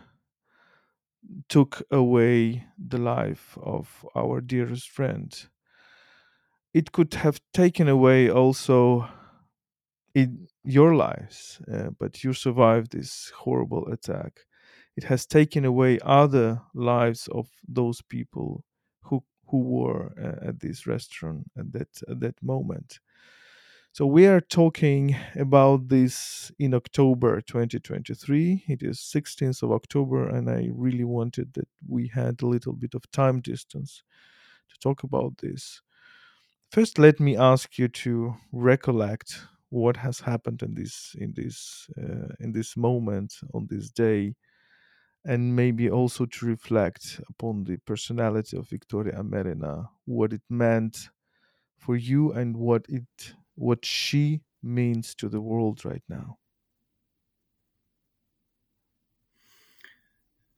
[1.48, 5.48] took away the life of our dearest friend.
[6.72, 9.06] It could have taken away also
[10.14, 14.40] in your lives, uh, but you survived this horrible attack.
[14.96, 18.64] It has taken away other lives of those people
[19.02, 23.00] who who were uh, at this restaurant at that at that moment.
[23.92, 28.64] So we are talking about this in October 2023.
[28.68, 32.94] It is 16th of October, and I really wanted that we had a little bit
[32.94, 34.02] of time distance
[34.70, 35.80] to talk about this.
[36.70, 42.34] First, let me ask you to recollect what has happened in this in this uh,
[42.40, 44.34] in this moment on this day,
[45.24, 51.10] and maybe also to reflect upon the personality of Victoria Amelina, what it meant
[51.78, 56.38] for you, and what it what she means to the world right now.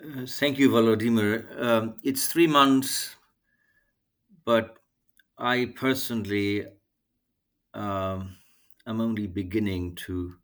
[0.03, 1.61] Uh, thank you, Volodymyr.
[1.63, 3.17] Um, it's three months,
[4.45, 4.79] but
[5.39, 6.67] I personally
[7.75, 8.37] um,
[8.87, 10.35] am only beginning to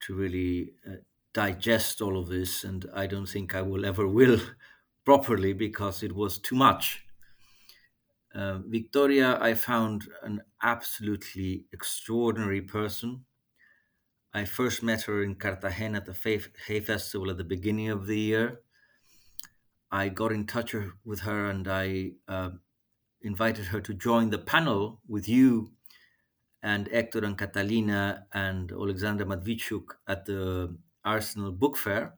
[0.00, 0.96] to really uh,
[1.32, 4.40] digest all of this, and I don't think I will ever will
[5.04, 7.04] properly because it was too much.
[8.34, 13.26] Uh, Victoria, I found an absolutely extraordinary person.
[14.32, 18.18] I first met her in Cartagena at the Hay Festival at the beginning of the
[18.18, 18.60] year.
[19.90, 20.74] I got in touch
[21.04, 22.50] with her and I uh,
[23.20, 25.72] invited her to join the panel with you
[26.62, 32.14] and Hector and Catalina and Alexander Matviichuk at the Arsenal Book Fair.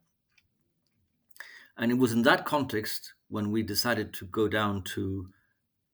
[1.76, 5.30] And it was in that context when we decided to go down to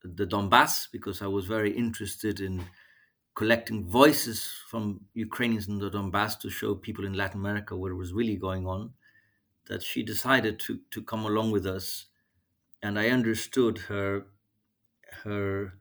[0.02, 2.64] the Donbass because I was very interested in
[3.34, 8.12] collecting voices from Ukrainians in the Donbass to show people in Latin America what was
[8.12, 8.94] really going on.
[9.66, 12.06] That she decided to, to come along with us.
[12.82, 14.26] And I understood her
[15.24, 15.79] her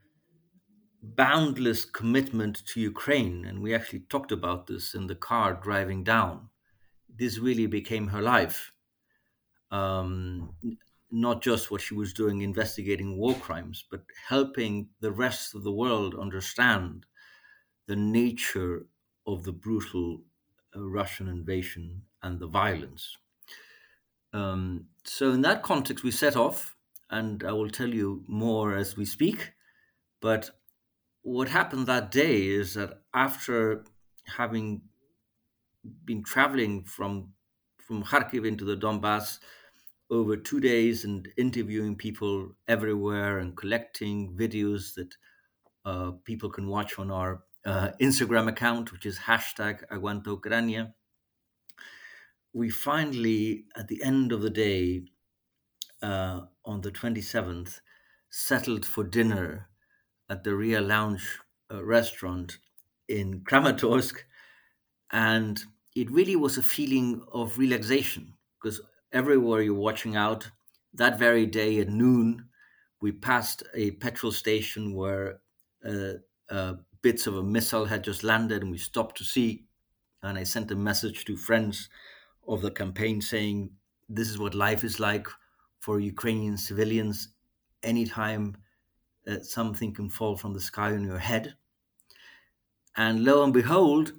[1.02, 3.46] boundless commitment to Ukraine.
[3.46, 6.50] And we actually talked about this in the car driving down.
[7.08, 8.72] This really became her life.
[9.72, 10.56] Um,
[11.12, 15.72] not just what she was doing investigating war crimes, but helping the rest of the
[15.72, 17.06] world understand
[17.88, 18.86] the nature
[19.26, 20.22] of the brutal
[20.76, 23.18] uh, Russian invasion and the violence.
[24.34, 26.76] Um, so, in that context, we set off
[27.10, 29.54] and I will tell you more as we speak.
[30.22, 30.52] But
[31.22, 33.86] what happened that day is that after
[34.38, 34.82] having
[36.06, 37.34] been traveling from
[37.78, 39.40] from Kharkiv into the Donbass
[40.12, 45.16] over two days and interviewing people everywhere and collecting videos that
[45.86, 50.94] uh, people can watch on our uh, Instagram account, which is hashtag Aguanta Ucrania.
[52.54, 55.04] We finally, at the end of the day,
[56.02, 57.80] uh, on the 27th,
[58.30, 59.70] settled for dinner
[60.30, 61.40] at the Ria Lounge
[61.72, 62.60] uh, restaurant
[63.08, 64.18] in Kramatorsk.
[65.12, 65.62] And
[65.96, 70.52] it really was a feeling of relaxation because everywhere you're watching out,
[70.94, 72.50] that very day at noon,
[73.02, 75.40] we passed a petrol station where
[75.86, 76.14] uh,
[76.50, 79.66] uh, bits of a missile had just landed and we stopped to see.
[80.22, 81.90] And I sent a message to friends
[82.48, 83.72] of the campaign saying,
[84.10, 85.28] This is what life is like
[85.80, 87.30] for Ukrainian civilians
[87.84, 88.58] anytime
[89.30, 91.56] uh, something can fall from the sky on your head.
[92.96, 94.14] And lo and behold,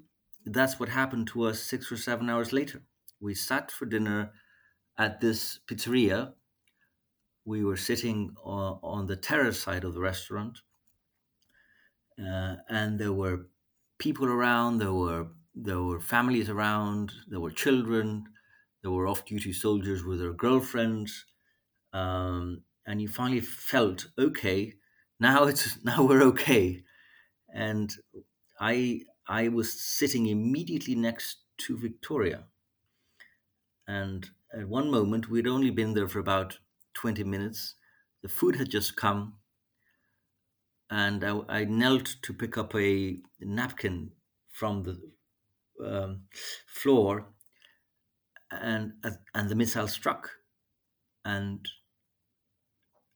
[0.44, 2.82] that's what happened to us six or seven hours later.
[3.20, 4.32] We sat for dinner
[4.98, 6.34] at this pizzeria.
[7.44, 10.58] We were sitting on, on the terrace side of the restaurant,
[12.18, 13.48] uh, and there were
[13.98, 14.78] people around.
[14.78, 17.12] There were there were families around.
[17.28, 18.24] There were children.
[18.82, 21.26] There were off-duty soldiers with their girlfriends
[21.92, 24.74] um, and you finally felt okay.
[25.20, 26.82] Now it's now we're okay,
[27.54, 27.94] and
[28.60, 32.48] I I was sitting immediately next to Victoria,
[33.86, 36.58] and at one moment we'd only been there for about
[36.94, 37.74] twenty minutes.
[38.22, 39.38] The food had just come,
[40.90, 44.12] and I, I knelt to pick up a napkin
[44.50, 45.00] from the
[45.84, 46.24] um,
[46.66, 47.26] floor,
[48.50, 48.92] and
[49.34, 50.30] and the missile struck,
[51.24, 51.66] and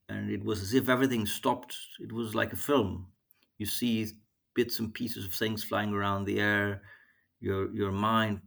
[0.09, 1.77] and it was as if everything stopped.
[1.99, 3.11] It was like a film.
[3.57, 4.07] You see
[4.53, 6.83] bits and pieces of things flying around the air.
[7.39, 8.41] Your your mind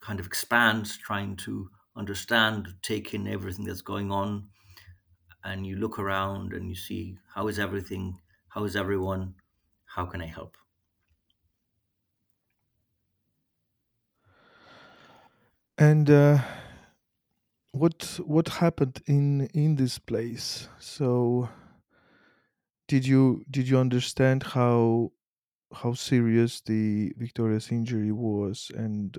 [0.00, 4.50] kind of expands, trying to understand, take in everything that's going on,
[5.44, 8.20] and you look around and you see how is everything,
[8.50, 9.36] how is everyone,
[9.86, 10.56] how can I help?
[15.78, 16.38] And uh,
[17.74, 20.68] what what happened in in this place?
[20.78, 21.48] So
[22.86, 25.10] did you did you understand how
[25.72, 28.70] how serious the victoria's injury was?
[28.76, 29.18] And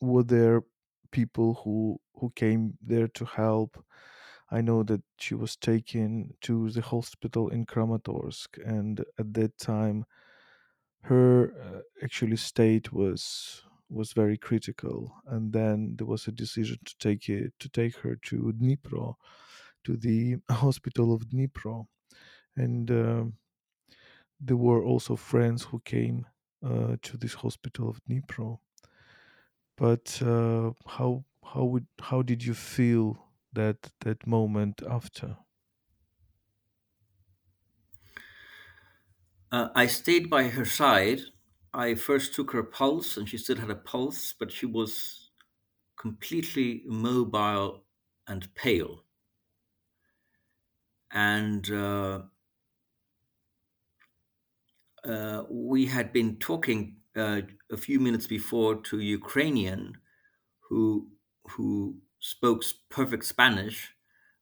[0.00, 0.62] were there
[1.12, 3.84] people who who came there to help?
[4.50, 10.04] I know that she was taken to the hospital in Kramatorsk, and at that time,
[11.02, 13.62] her uh, actually state was
[13.94, 15.14] was very critical.
[15.26, 19.16] And then there was a decision to take it to take her to Dnipro,
[19.84, 21.86] to the hospital of Dnipro,
[22.56, 23.24] and uh,
[24.40, 26.26] there were also friends who came
[26.62, 28.58] uh, to this hospital of Dnipro.
[29.76, 35.36] But uh, how how would how did you feel that that moment after?
[39.50, 41.20] Uh, I stayed by her side.
[41.74, 45.30] I first took her pulse, and she still had a pulse, but she was
[45.98, 47.82] completely mobile
[48.28, 49.02] and pale.
[51.10, 52.22] And uh,
[55.04, 59.98] uh, we had been talking uh, a few minutes before to Ukrainian,
[60.68, 61.08] who
[61.50, 63.94] who spoke perfect Spanish,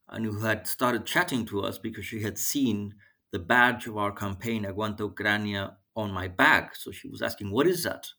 [0.07, 2.93] and who had started chatting to us because she had seen
[3.31, 6.75] the badge of our campaign Aguanta Ucrania on my back.
[6.75, 8.09] So she was asking, "What is that?"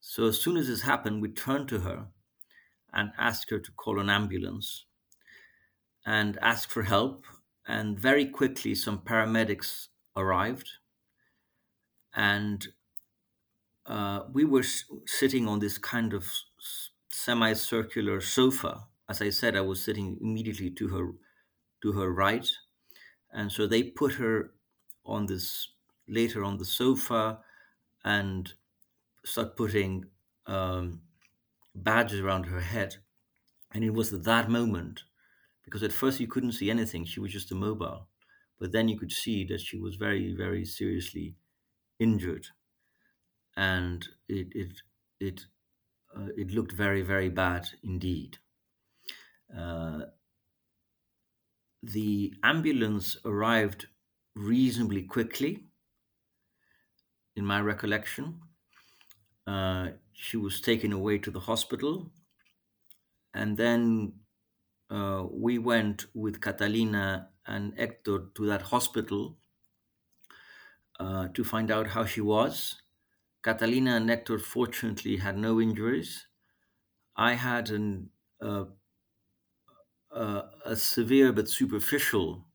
[0.00, 2.12] So as soon as this happened, we turned to her
[2.92, 4.86] and asked her to call an ambulance
[6.06, 7.26] and ask for help.
[7.66, 10.70] And very quickly, some paramedics arrived
[12.14, 12.68] and
[13.86, 18.86] uh, we were s- sitting on this kind of s- semicircular sofa.
[19.08, 21.12] As I said, I was sitting immediately to her
[21.82, 22.48] to her right,
[23.32, 24.54] and so they put her
[25.06, 25.68] on this
[26.08, 27.42] later on the sofa
[28.04, 28.54] and
[29.24, 30.10] start putting
[30.46, 31.02] um,
[31.74, 32.96] badges around her head.
[33.72, 35.04] And it was at that moment,
[35.64, 38.08] because at first you couldn't see anything; she was just immobile,
[38.58, 41.36] but then you could see that she was very, very seriously
[41.98, 42.48] injured
[43.56, 44.82] and it it
[45.20, 45.46] it
[46.16, 48.38] uh, it looked very very bad indeed.
[49.54, 50.06] Uh,
[51.82, 53.86] the ambulance arrived
[54.34, 55.68] reasonably quickly,
[57.36, 58.40] in my recollection.
[59.46, 62.12] Uh, she was taken away to the hospital,
[63.32, 64.20] and then
[64.90, 69.38] uh, we went with Catalina and Hector to that hospital
[70.98, 72.80] uh, to find out how she was.
[73.42, 76.26] Catalina and Hector fortunately had no injuries.
[77.16, 78.10] I had an
[78.40, 78.66] uh,
[80.64, 82.46] a severe but superficial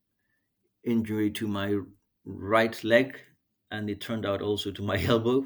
[0.84, 1.80] injury to my
[2.25, 3.21] right leg,
[3.72, 5.45] and it turned out also to my elbow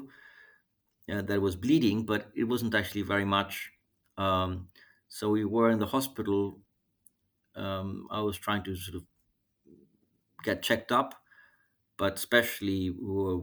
[1.10, 3.70] uh, that was bleeding, but it wasn't actually very much.
[4.16, 4.68] Um,
[5.08, 6.60] so we were in the hospital.
[7.56, 9.04] Um, I was trying to sort of
[10.42, 11.14] get checked up,
[11.98, 13.40] but especially we, were,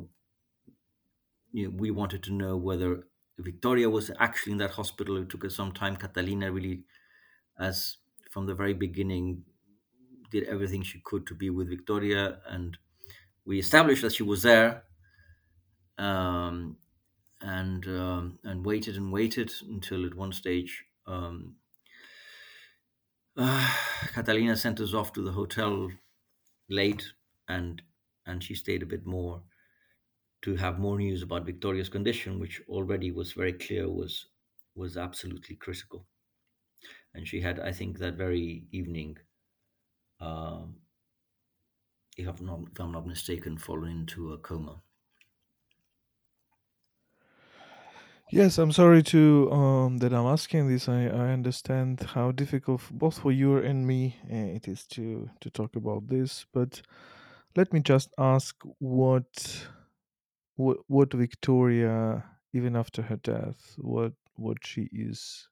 [1.52, 3.08] you know, we wanted to know whether
[3.38, 5.18] Victoria was actually in that hospital.
[5.18, 5.96] It took us some time.
[5.98, 6.86] Catalina really,
[7.60, 7.98] as
[8.32, 9.46] from the very beginning,
[10.32, 12.78] did everything she could to be with Victoria, and
[13.46, 14.84] we established that she was there,
[15.98, 16.78] um,
[17.42, 21.58] and um, and waited and waited until at one stage um,
[23.38, 23.76] uh,
[24.14, 25.92] Catalina sent us off to the hotel
[26.70, 27.14] late,
[27.48, 27.82] and
[28.26, 29.44] and she stayed a bit more
[30.44, 34.28] to have more news about Victoria's condition, which already was very clear was
[34.76, 36.08] was absolutely critical.
[37.14, 39.18] And she had, I think, that very evening,
[40.20, 40.81] um,
[42.22, 44.82] if, I'm not, if I'm not mistaken, fallen into a coma.
[48.32, 50.88] Yes, I'm sorry to um, that I'm asking this.
[50.88, 55.50] I, I understand how difficult both for you and me uh, it is to to
[55.50, 56.46] talk about this.
[56.54, 56.82] But
[57.58, 59.68] let me just ask what
[60.56, 65.50] what Victoria, even after her death, what what she is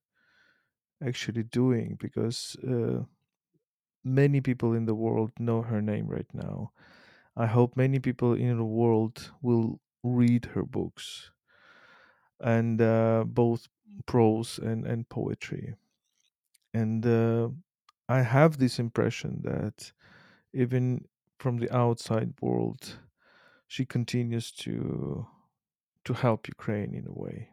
[1.03, 3.03] actually doing, because uh,
[4.03, 6.71] many people in the world know her name right now.
[7.35, 11.31] I hope many people in the world will read her books
[12.39, 13.67] and uh, both
[14.05, 15.75] prose and, and poetry.
[16.73, 17.49] And uh,
[18.07, 19.91] I have this impression that
[20.53, 21.05] even
[21.37, 22.99] from the outside world,
[23.67, 25.27] she continues to
[26.05, 27.49] to help Ukraine in a way,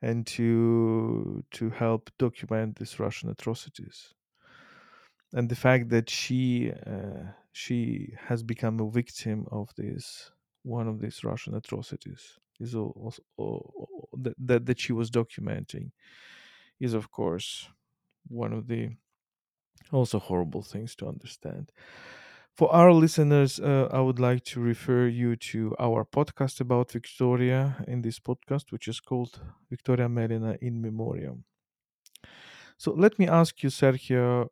[0.00, 4.14] and to to help document these Russian atrocities.
[5.32, 10.30] And the fact that she uh, she has become a victim of this
[10.62, 13.22] one of these Russian atrocities is also,
[14.18, 15.90] that, that that she was documenting
[16.80, 17.68] is of course
[18.28, 18.90] one of the
[19.92, 21.72] also horrible things to understand.
[22.56, 27.84] For our listeners, uh, I would like to refer you to our podcast about Victoria
[27.86, 31.44] in this podcast, which is called Victoria Amelina in Memoriam.
[32.78, 34.48] So let me ask you, Sergio,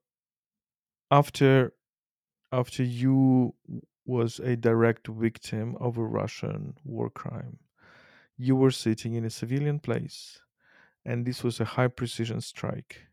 [1.11, 1.73] after
[2.53, 3.55] after you
[4.07, 7.59] was a direct victim of a Russian war crime.
[8.37, 10.41] You were sitting in a civilian place,
[11.05, 13.07] and this was a high precision strike.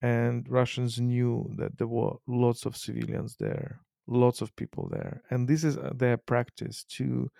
[0.00, 5.22] And Russians knew that there were lots of civilians there, lots of people there.
[5.30, 7.30] And this is uh, their practice to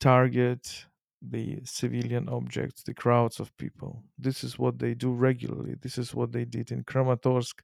[0.00, 0.86] target
[1.22, 4.02] the civilian objects, the crowds of people.
[4.18, 5.76] This is what they do regularly.
[5.80, 7.60] This is what they did in Kramatorsk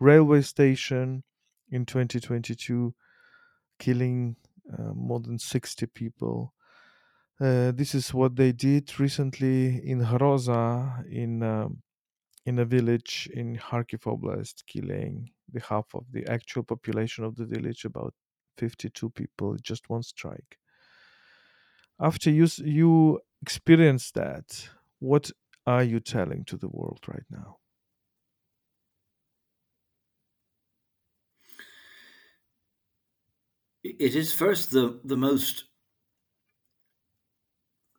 [0.00, 1.22] railway station
[1.70, 2.94] in 2022,
[3.78, 4.36] killing
[4.72, 6.52] uh, more than 60 people.
[7.40, 11.82] Uh, this is what they did recently in Hroza, in um,
[12.46, 17.44] in a village in Kharkiv Oblast, killing the half of the actual population of the
[17.44, 18.14] village, about
[18.56, 20.58] 52 people, just one strike.
[22.00, 24.68] After you you experience that,
[25.00, 25.30] what
[25.66, 27.58] are you telling to the world right now?
[33.98, 35.64] It is first the, the most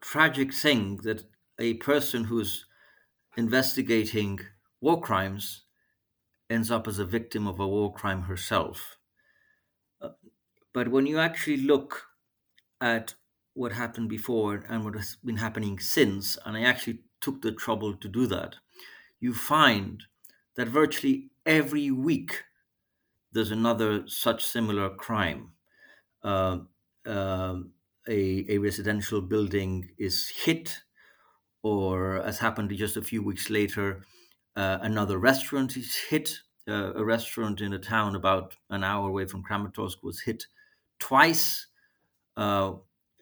[0.01, 1.23] tragic thing that
[1.59, 2.65] a person who's
[3.37, 4.39] investigating
[4.81, 5.63] war crimes
[6.49, 8.97] ends up as a victim of a war crime herself.
[10.01, 10.09] Uh,
[10.73, 12.07] but when you actually look
[12.81, 13.15] at
[13.53, 17.95] what happened before and what has been happening since, and I actually took the trouble
[17.95, 18.57] to do that,
[19.19, 20.03] you find
[20.55, 22.43] that virtually every week
[23.31, 25.53] there's another such similar crime.
[26.27, 26.59] Uh,
[28.09, 30.81] a, a residential building is hit,
[31.63, 34.01] or as happened just a few weeks later,
[34.57, 36.39] uh, another restaurant is hit.
[36.67, 40.47] Uh, a restaurant in a town about an hour away from Kramatorsk was hit
[40.99, 41.67] twice
[42.35, 42.73] uh,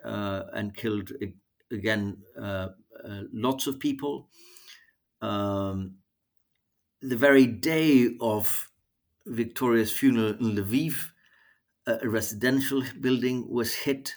[0.03, 1.11] and killed
[1.71, 2.17] again
[3.31, 4.29] lots of people.
[5.21, 5.97] Um,
[7.03, 8.71] the very day of
[9.27, 11.11] Victoria's funeral in Lviv,
[11.87, 14.15] a residential building was hit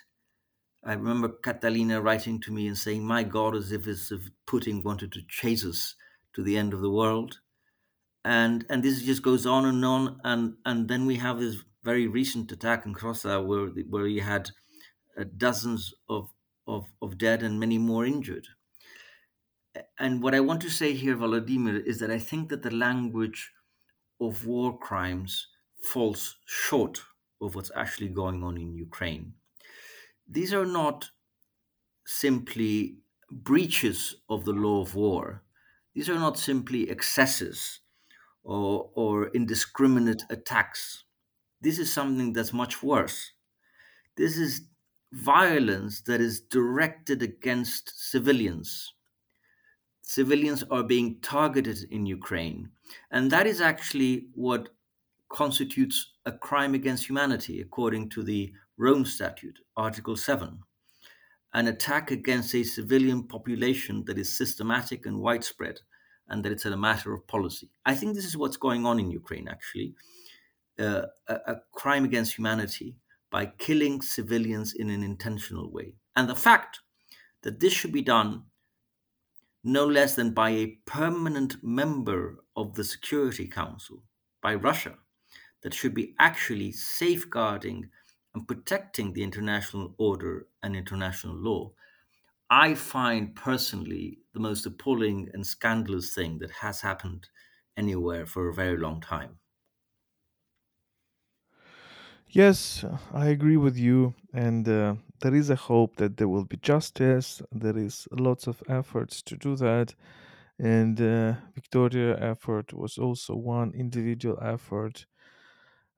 [0.85, 4.85] I remember Catalina writing to me and saying, My God, as if as if Putin
[4.85, 5.95] wanted to chase us
[6.35, 7.41] to the end of the world.
[8.25, 10.21] And and this just goes on and on.
[10.25, 14.51] And and then we have this very recent attack in Hroza where where you had
[15.19, 16.31] uh, dozens of,
[16.67, 18.47] of, of dead and many more injured.
[19.99, 23.53] And what I want to say here, Volodymyr, is that I think that the language
[24.21, 25.49] of war crimes
[25.83, 27.01] falls short
[27.41, 29.33] of what's actually going on in Ukraine
[30.29, 31.11] these are not
[32.07, 32.99] simply
[33.31, 35.43] breaches of the law of war.
[35.95, 37.81] These are not simply excesses
[38.45, 41.05] or, or indiscriminate attacks.
[41.61, 43.33] This is something that's much worse.
[44.17, 44.63] This is
[45.13, 48.95] violence that is directed against civilians.
[50.03, 52.71] Civilians are being targeted in Ukraine.
[53.11, 54.71] And that is actually what
[55.29, 60.59] constitutes a crime against humanity, according to the Rome Statute, Article 7,
[61.55, 65.81] an attack against a civilian population that is systematic and widespread,
[66.29, 67.71] and that it's a matter of policy.
[67.87, 69.95] I think this is what's going on in Ukraine, actually.
[70.79, 72.97] Uh, a, a crime against humanity
[73.31, 75.95] by killing civilians in an intentional way.
[76.15, 76.81] And the fact
[77.43, 78.45] that this should be done
[79.65, 84.05] no less than by a permanent member of the Security Council,
[84.41, 84.95] by Russia,
[85.63, 87.91] that should be actually safeguarding
[88.35, 91.73] and protecting the international order and international law,
[92.51, 97.31] I find personally the most appalling and scandalous thing that has happened
[97.77, 99.41] anywhere for a very long time.
[102.31, 106.57] Yes, I agree with you, and uh, there is a hope that there will be
[106.59, 107.41] justice.
[107.51, 109.95] There is lots of efforts to do that,
[110.59, 115.07] and uh, Victoria effort was also one individual effort,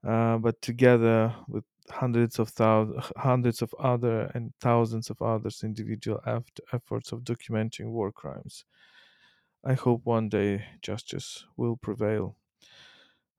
[0.04, 6.20] uh, but together with hundreds of thousands, hundreds of other and thousands of others individual
[6.72, 8.64] efforts of documenting war crimes.
[9.64, 12.36] I hope one day justice will prevail.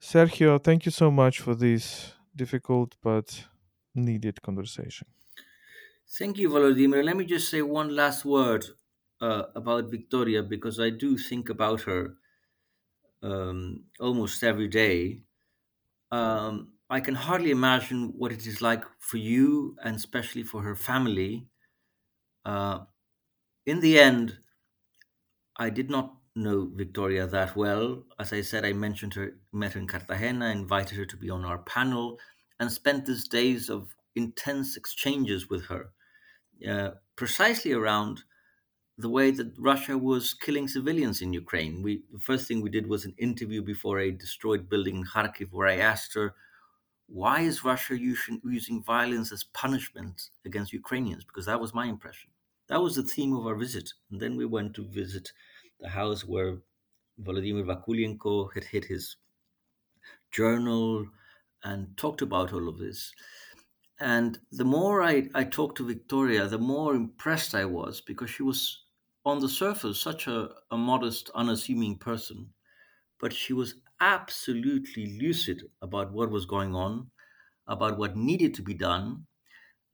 [0.01, 3.47] Sergio, thank you so much for this difficult but
[3.95, 5.07] needed conversation.
[6.07, 7.03] Thank you, Volodymyr.
[7.03, 8.65] Let me just say one last word
[9.19, 12.17] uh, about Victoria because I do think about her
[13.21, 15.21] um, almost every day.
[16.11, 20.75] Um, I can hardly imagine what it is like for you and especially for her
[20.75, 21.47] family.
[22.43, 22.85] Uh,
[23.65, 24.39] in the end,
[25.57, 28.05] I did not know Victoria that well.
[28.19, 31.45] As I said, I mentioned her, met her in Cartagena, invited her to be on
[31.45, 32.19] our panel,
[32.59, 35.91] and spent these days of intense exchanges with her,
[36.67, 38.23] uh, precisely around
[39.01, 41.81] the way that Russia was killing civilians in Ukraine.
[41.85, 45.49] We the first thing we did was an interview before a destroyed building in Kharkiv,
[45.51, 46.27] where I asked her,
[47.21, 50.17] "Why is Russia using, using violence as punishment
[50.49, 52.29] against Ukrainians?" Because that was my impression.
[52.69, 53.87] That was the theme of our visit.
[54.09, 55.25] And then we went to visit
[55.79, 56.51] the house where
[57.25, 59.17] Volodymyr Vakulenko had hid his
[60.31, 61.09] journal
[61.63, 63.13] and talked about all of this.
[63.99, 68.43] And the more I, I talked to Victoria, the more impressed I was because she
[68.43, 68.83] was,
[69.25, 72.53] on the surface, such a, a modest, unassuming person.
[73.19, 77.11] But she was absolutely lucid about what was going on,
[77.67, 79.27] about what needed to be done.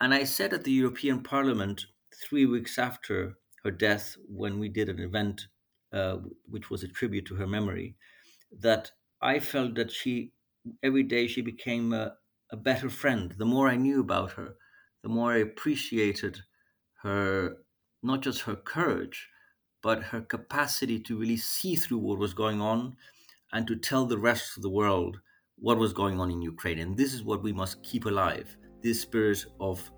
[0.01, 4.89] And I said at the European Parliament three weeks after her death, when we did
[4.89, 5.47] an event
[5.91, 7.97] uh, which was a tribute to her memory,
[8.51, 10.33] that I felt that she,
[10.83, 12.17] every day, she became a,
[12.51, 13.33] a better friend.
[13.37, 14.55] The more I knew about her,
[15.03, 16.41] the more I appreciated
[17.03, 17.57] her,
[18.03, 19.29] not just her courage,
[19.81, 22.95] but her capacity to really see through what was going on
[23.53, 25.19] and to tell the rest of the world
[25.59, 26.79] what was going on in Ukraine.
[26.79, 29.91] And this is what we must keep alive this spirit of,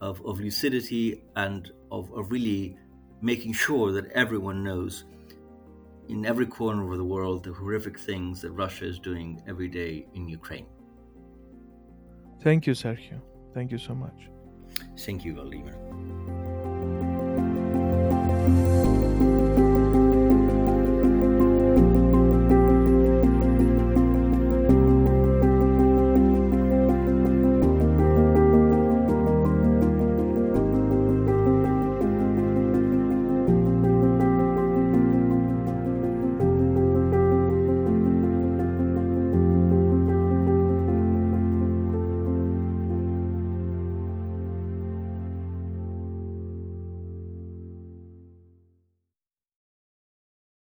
[0.00, 2.76] of, of lucidity and of, of really
[3.20, 5.04] making sure that everyone knows
[6.08, 10.06] in every corner of the world the horrific things that Russia is doing every day
[10.14, 10.66] in Ukraine.
[12.42, 13.20] Thank you, Sergio.
[13.54, 14.28] Thank you so much.
[14.98, 15.76] Thank you, Vladimir.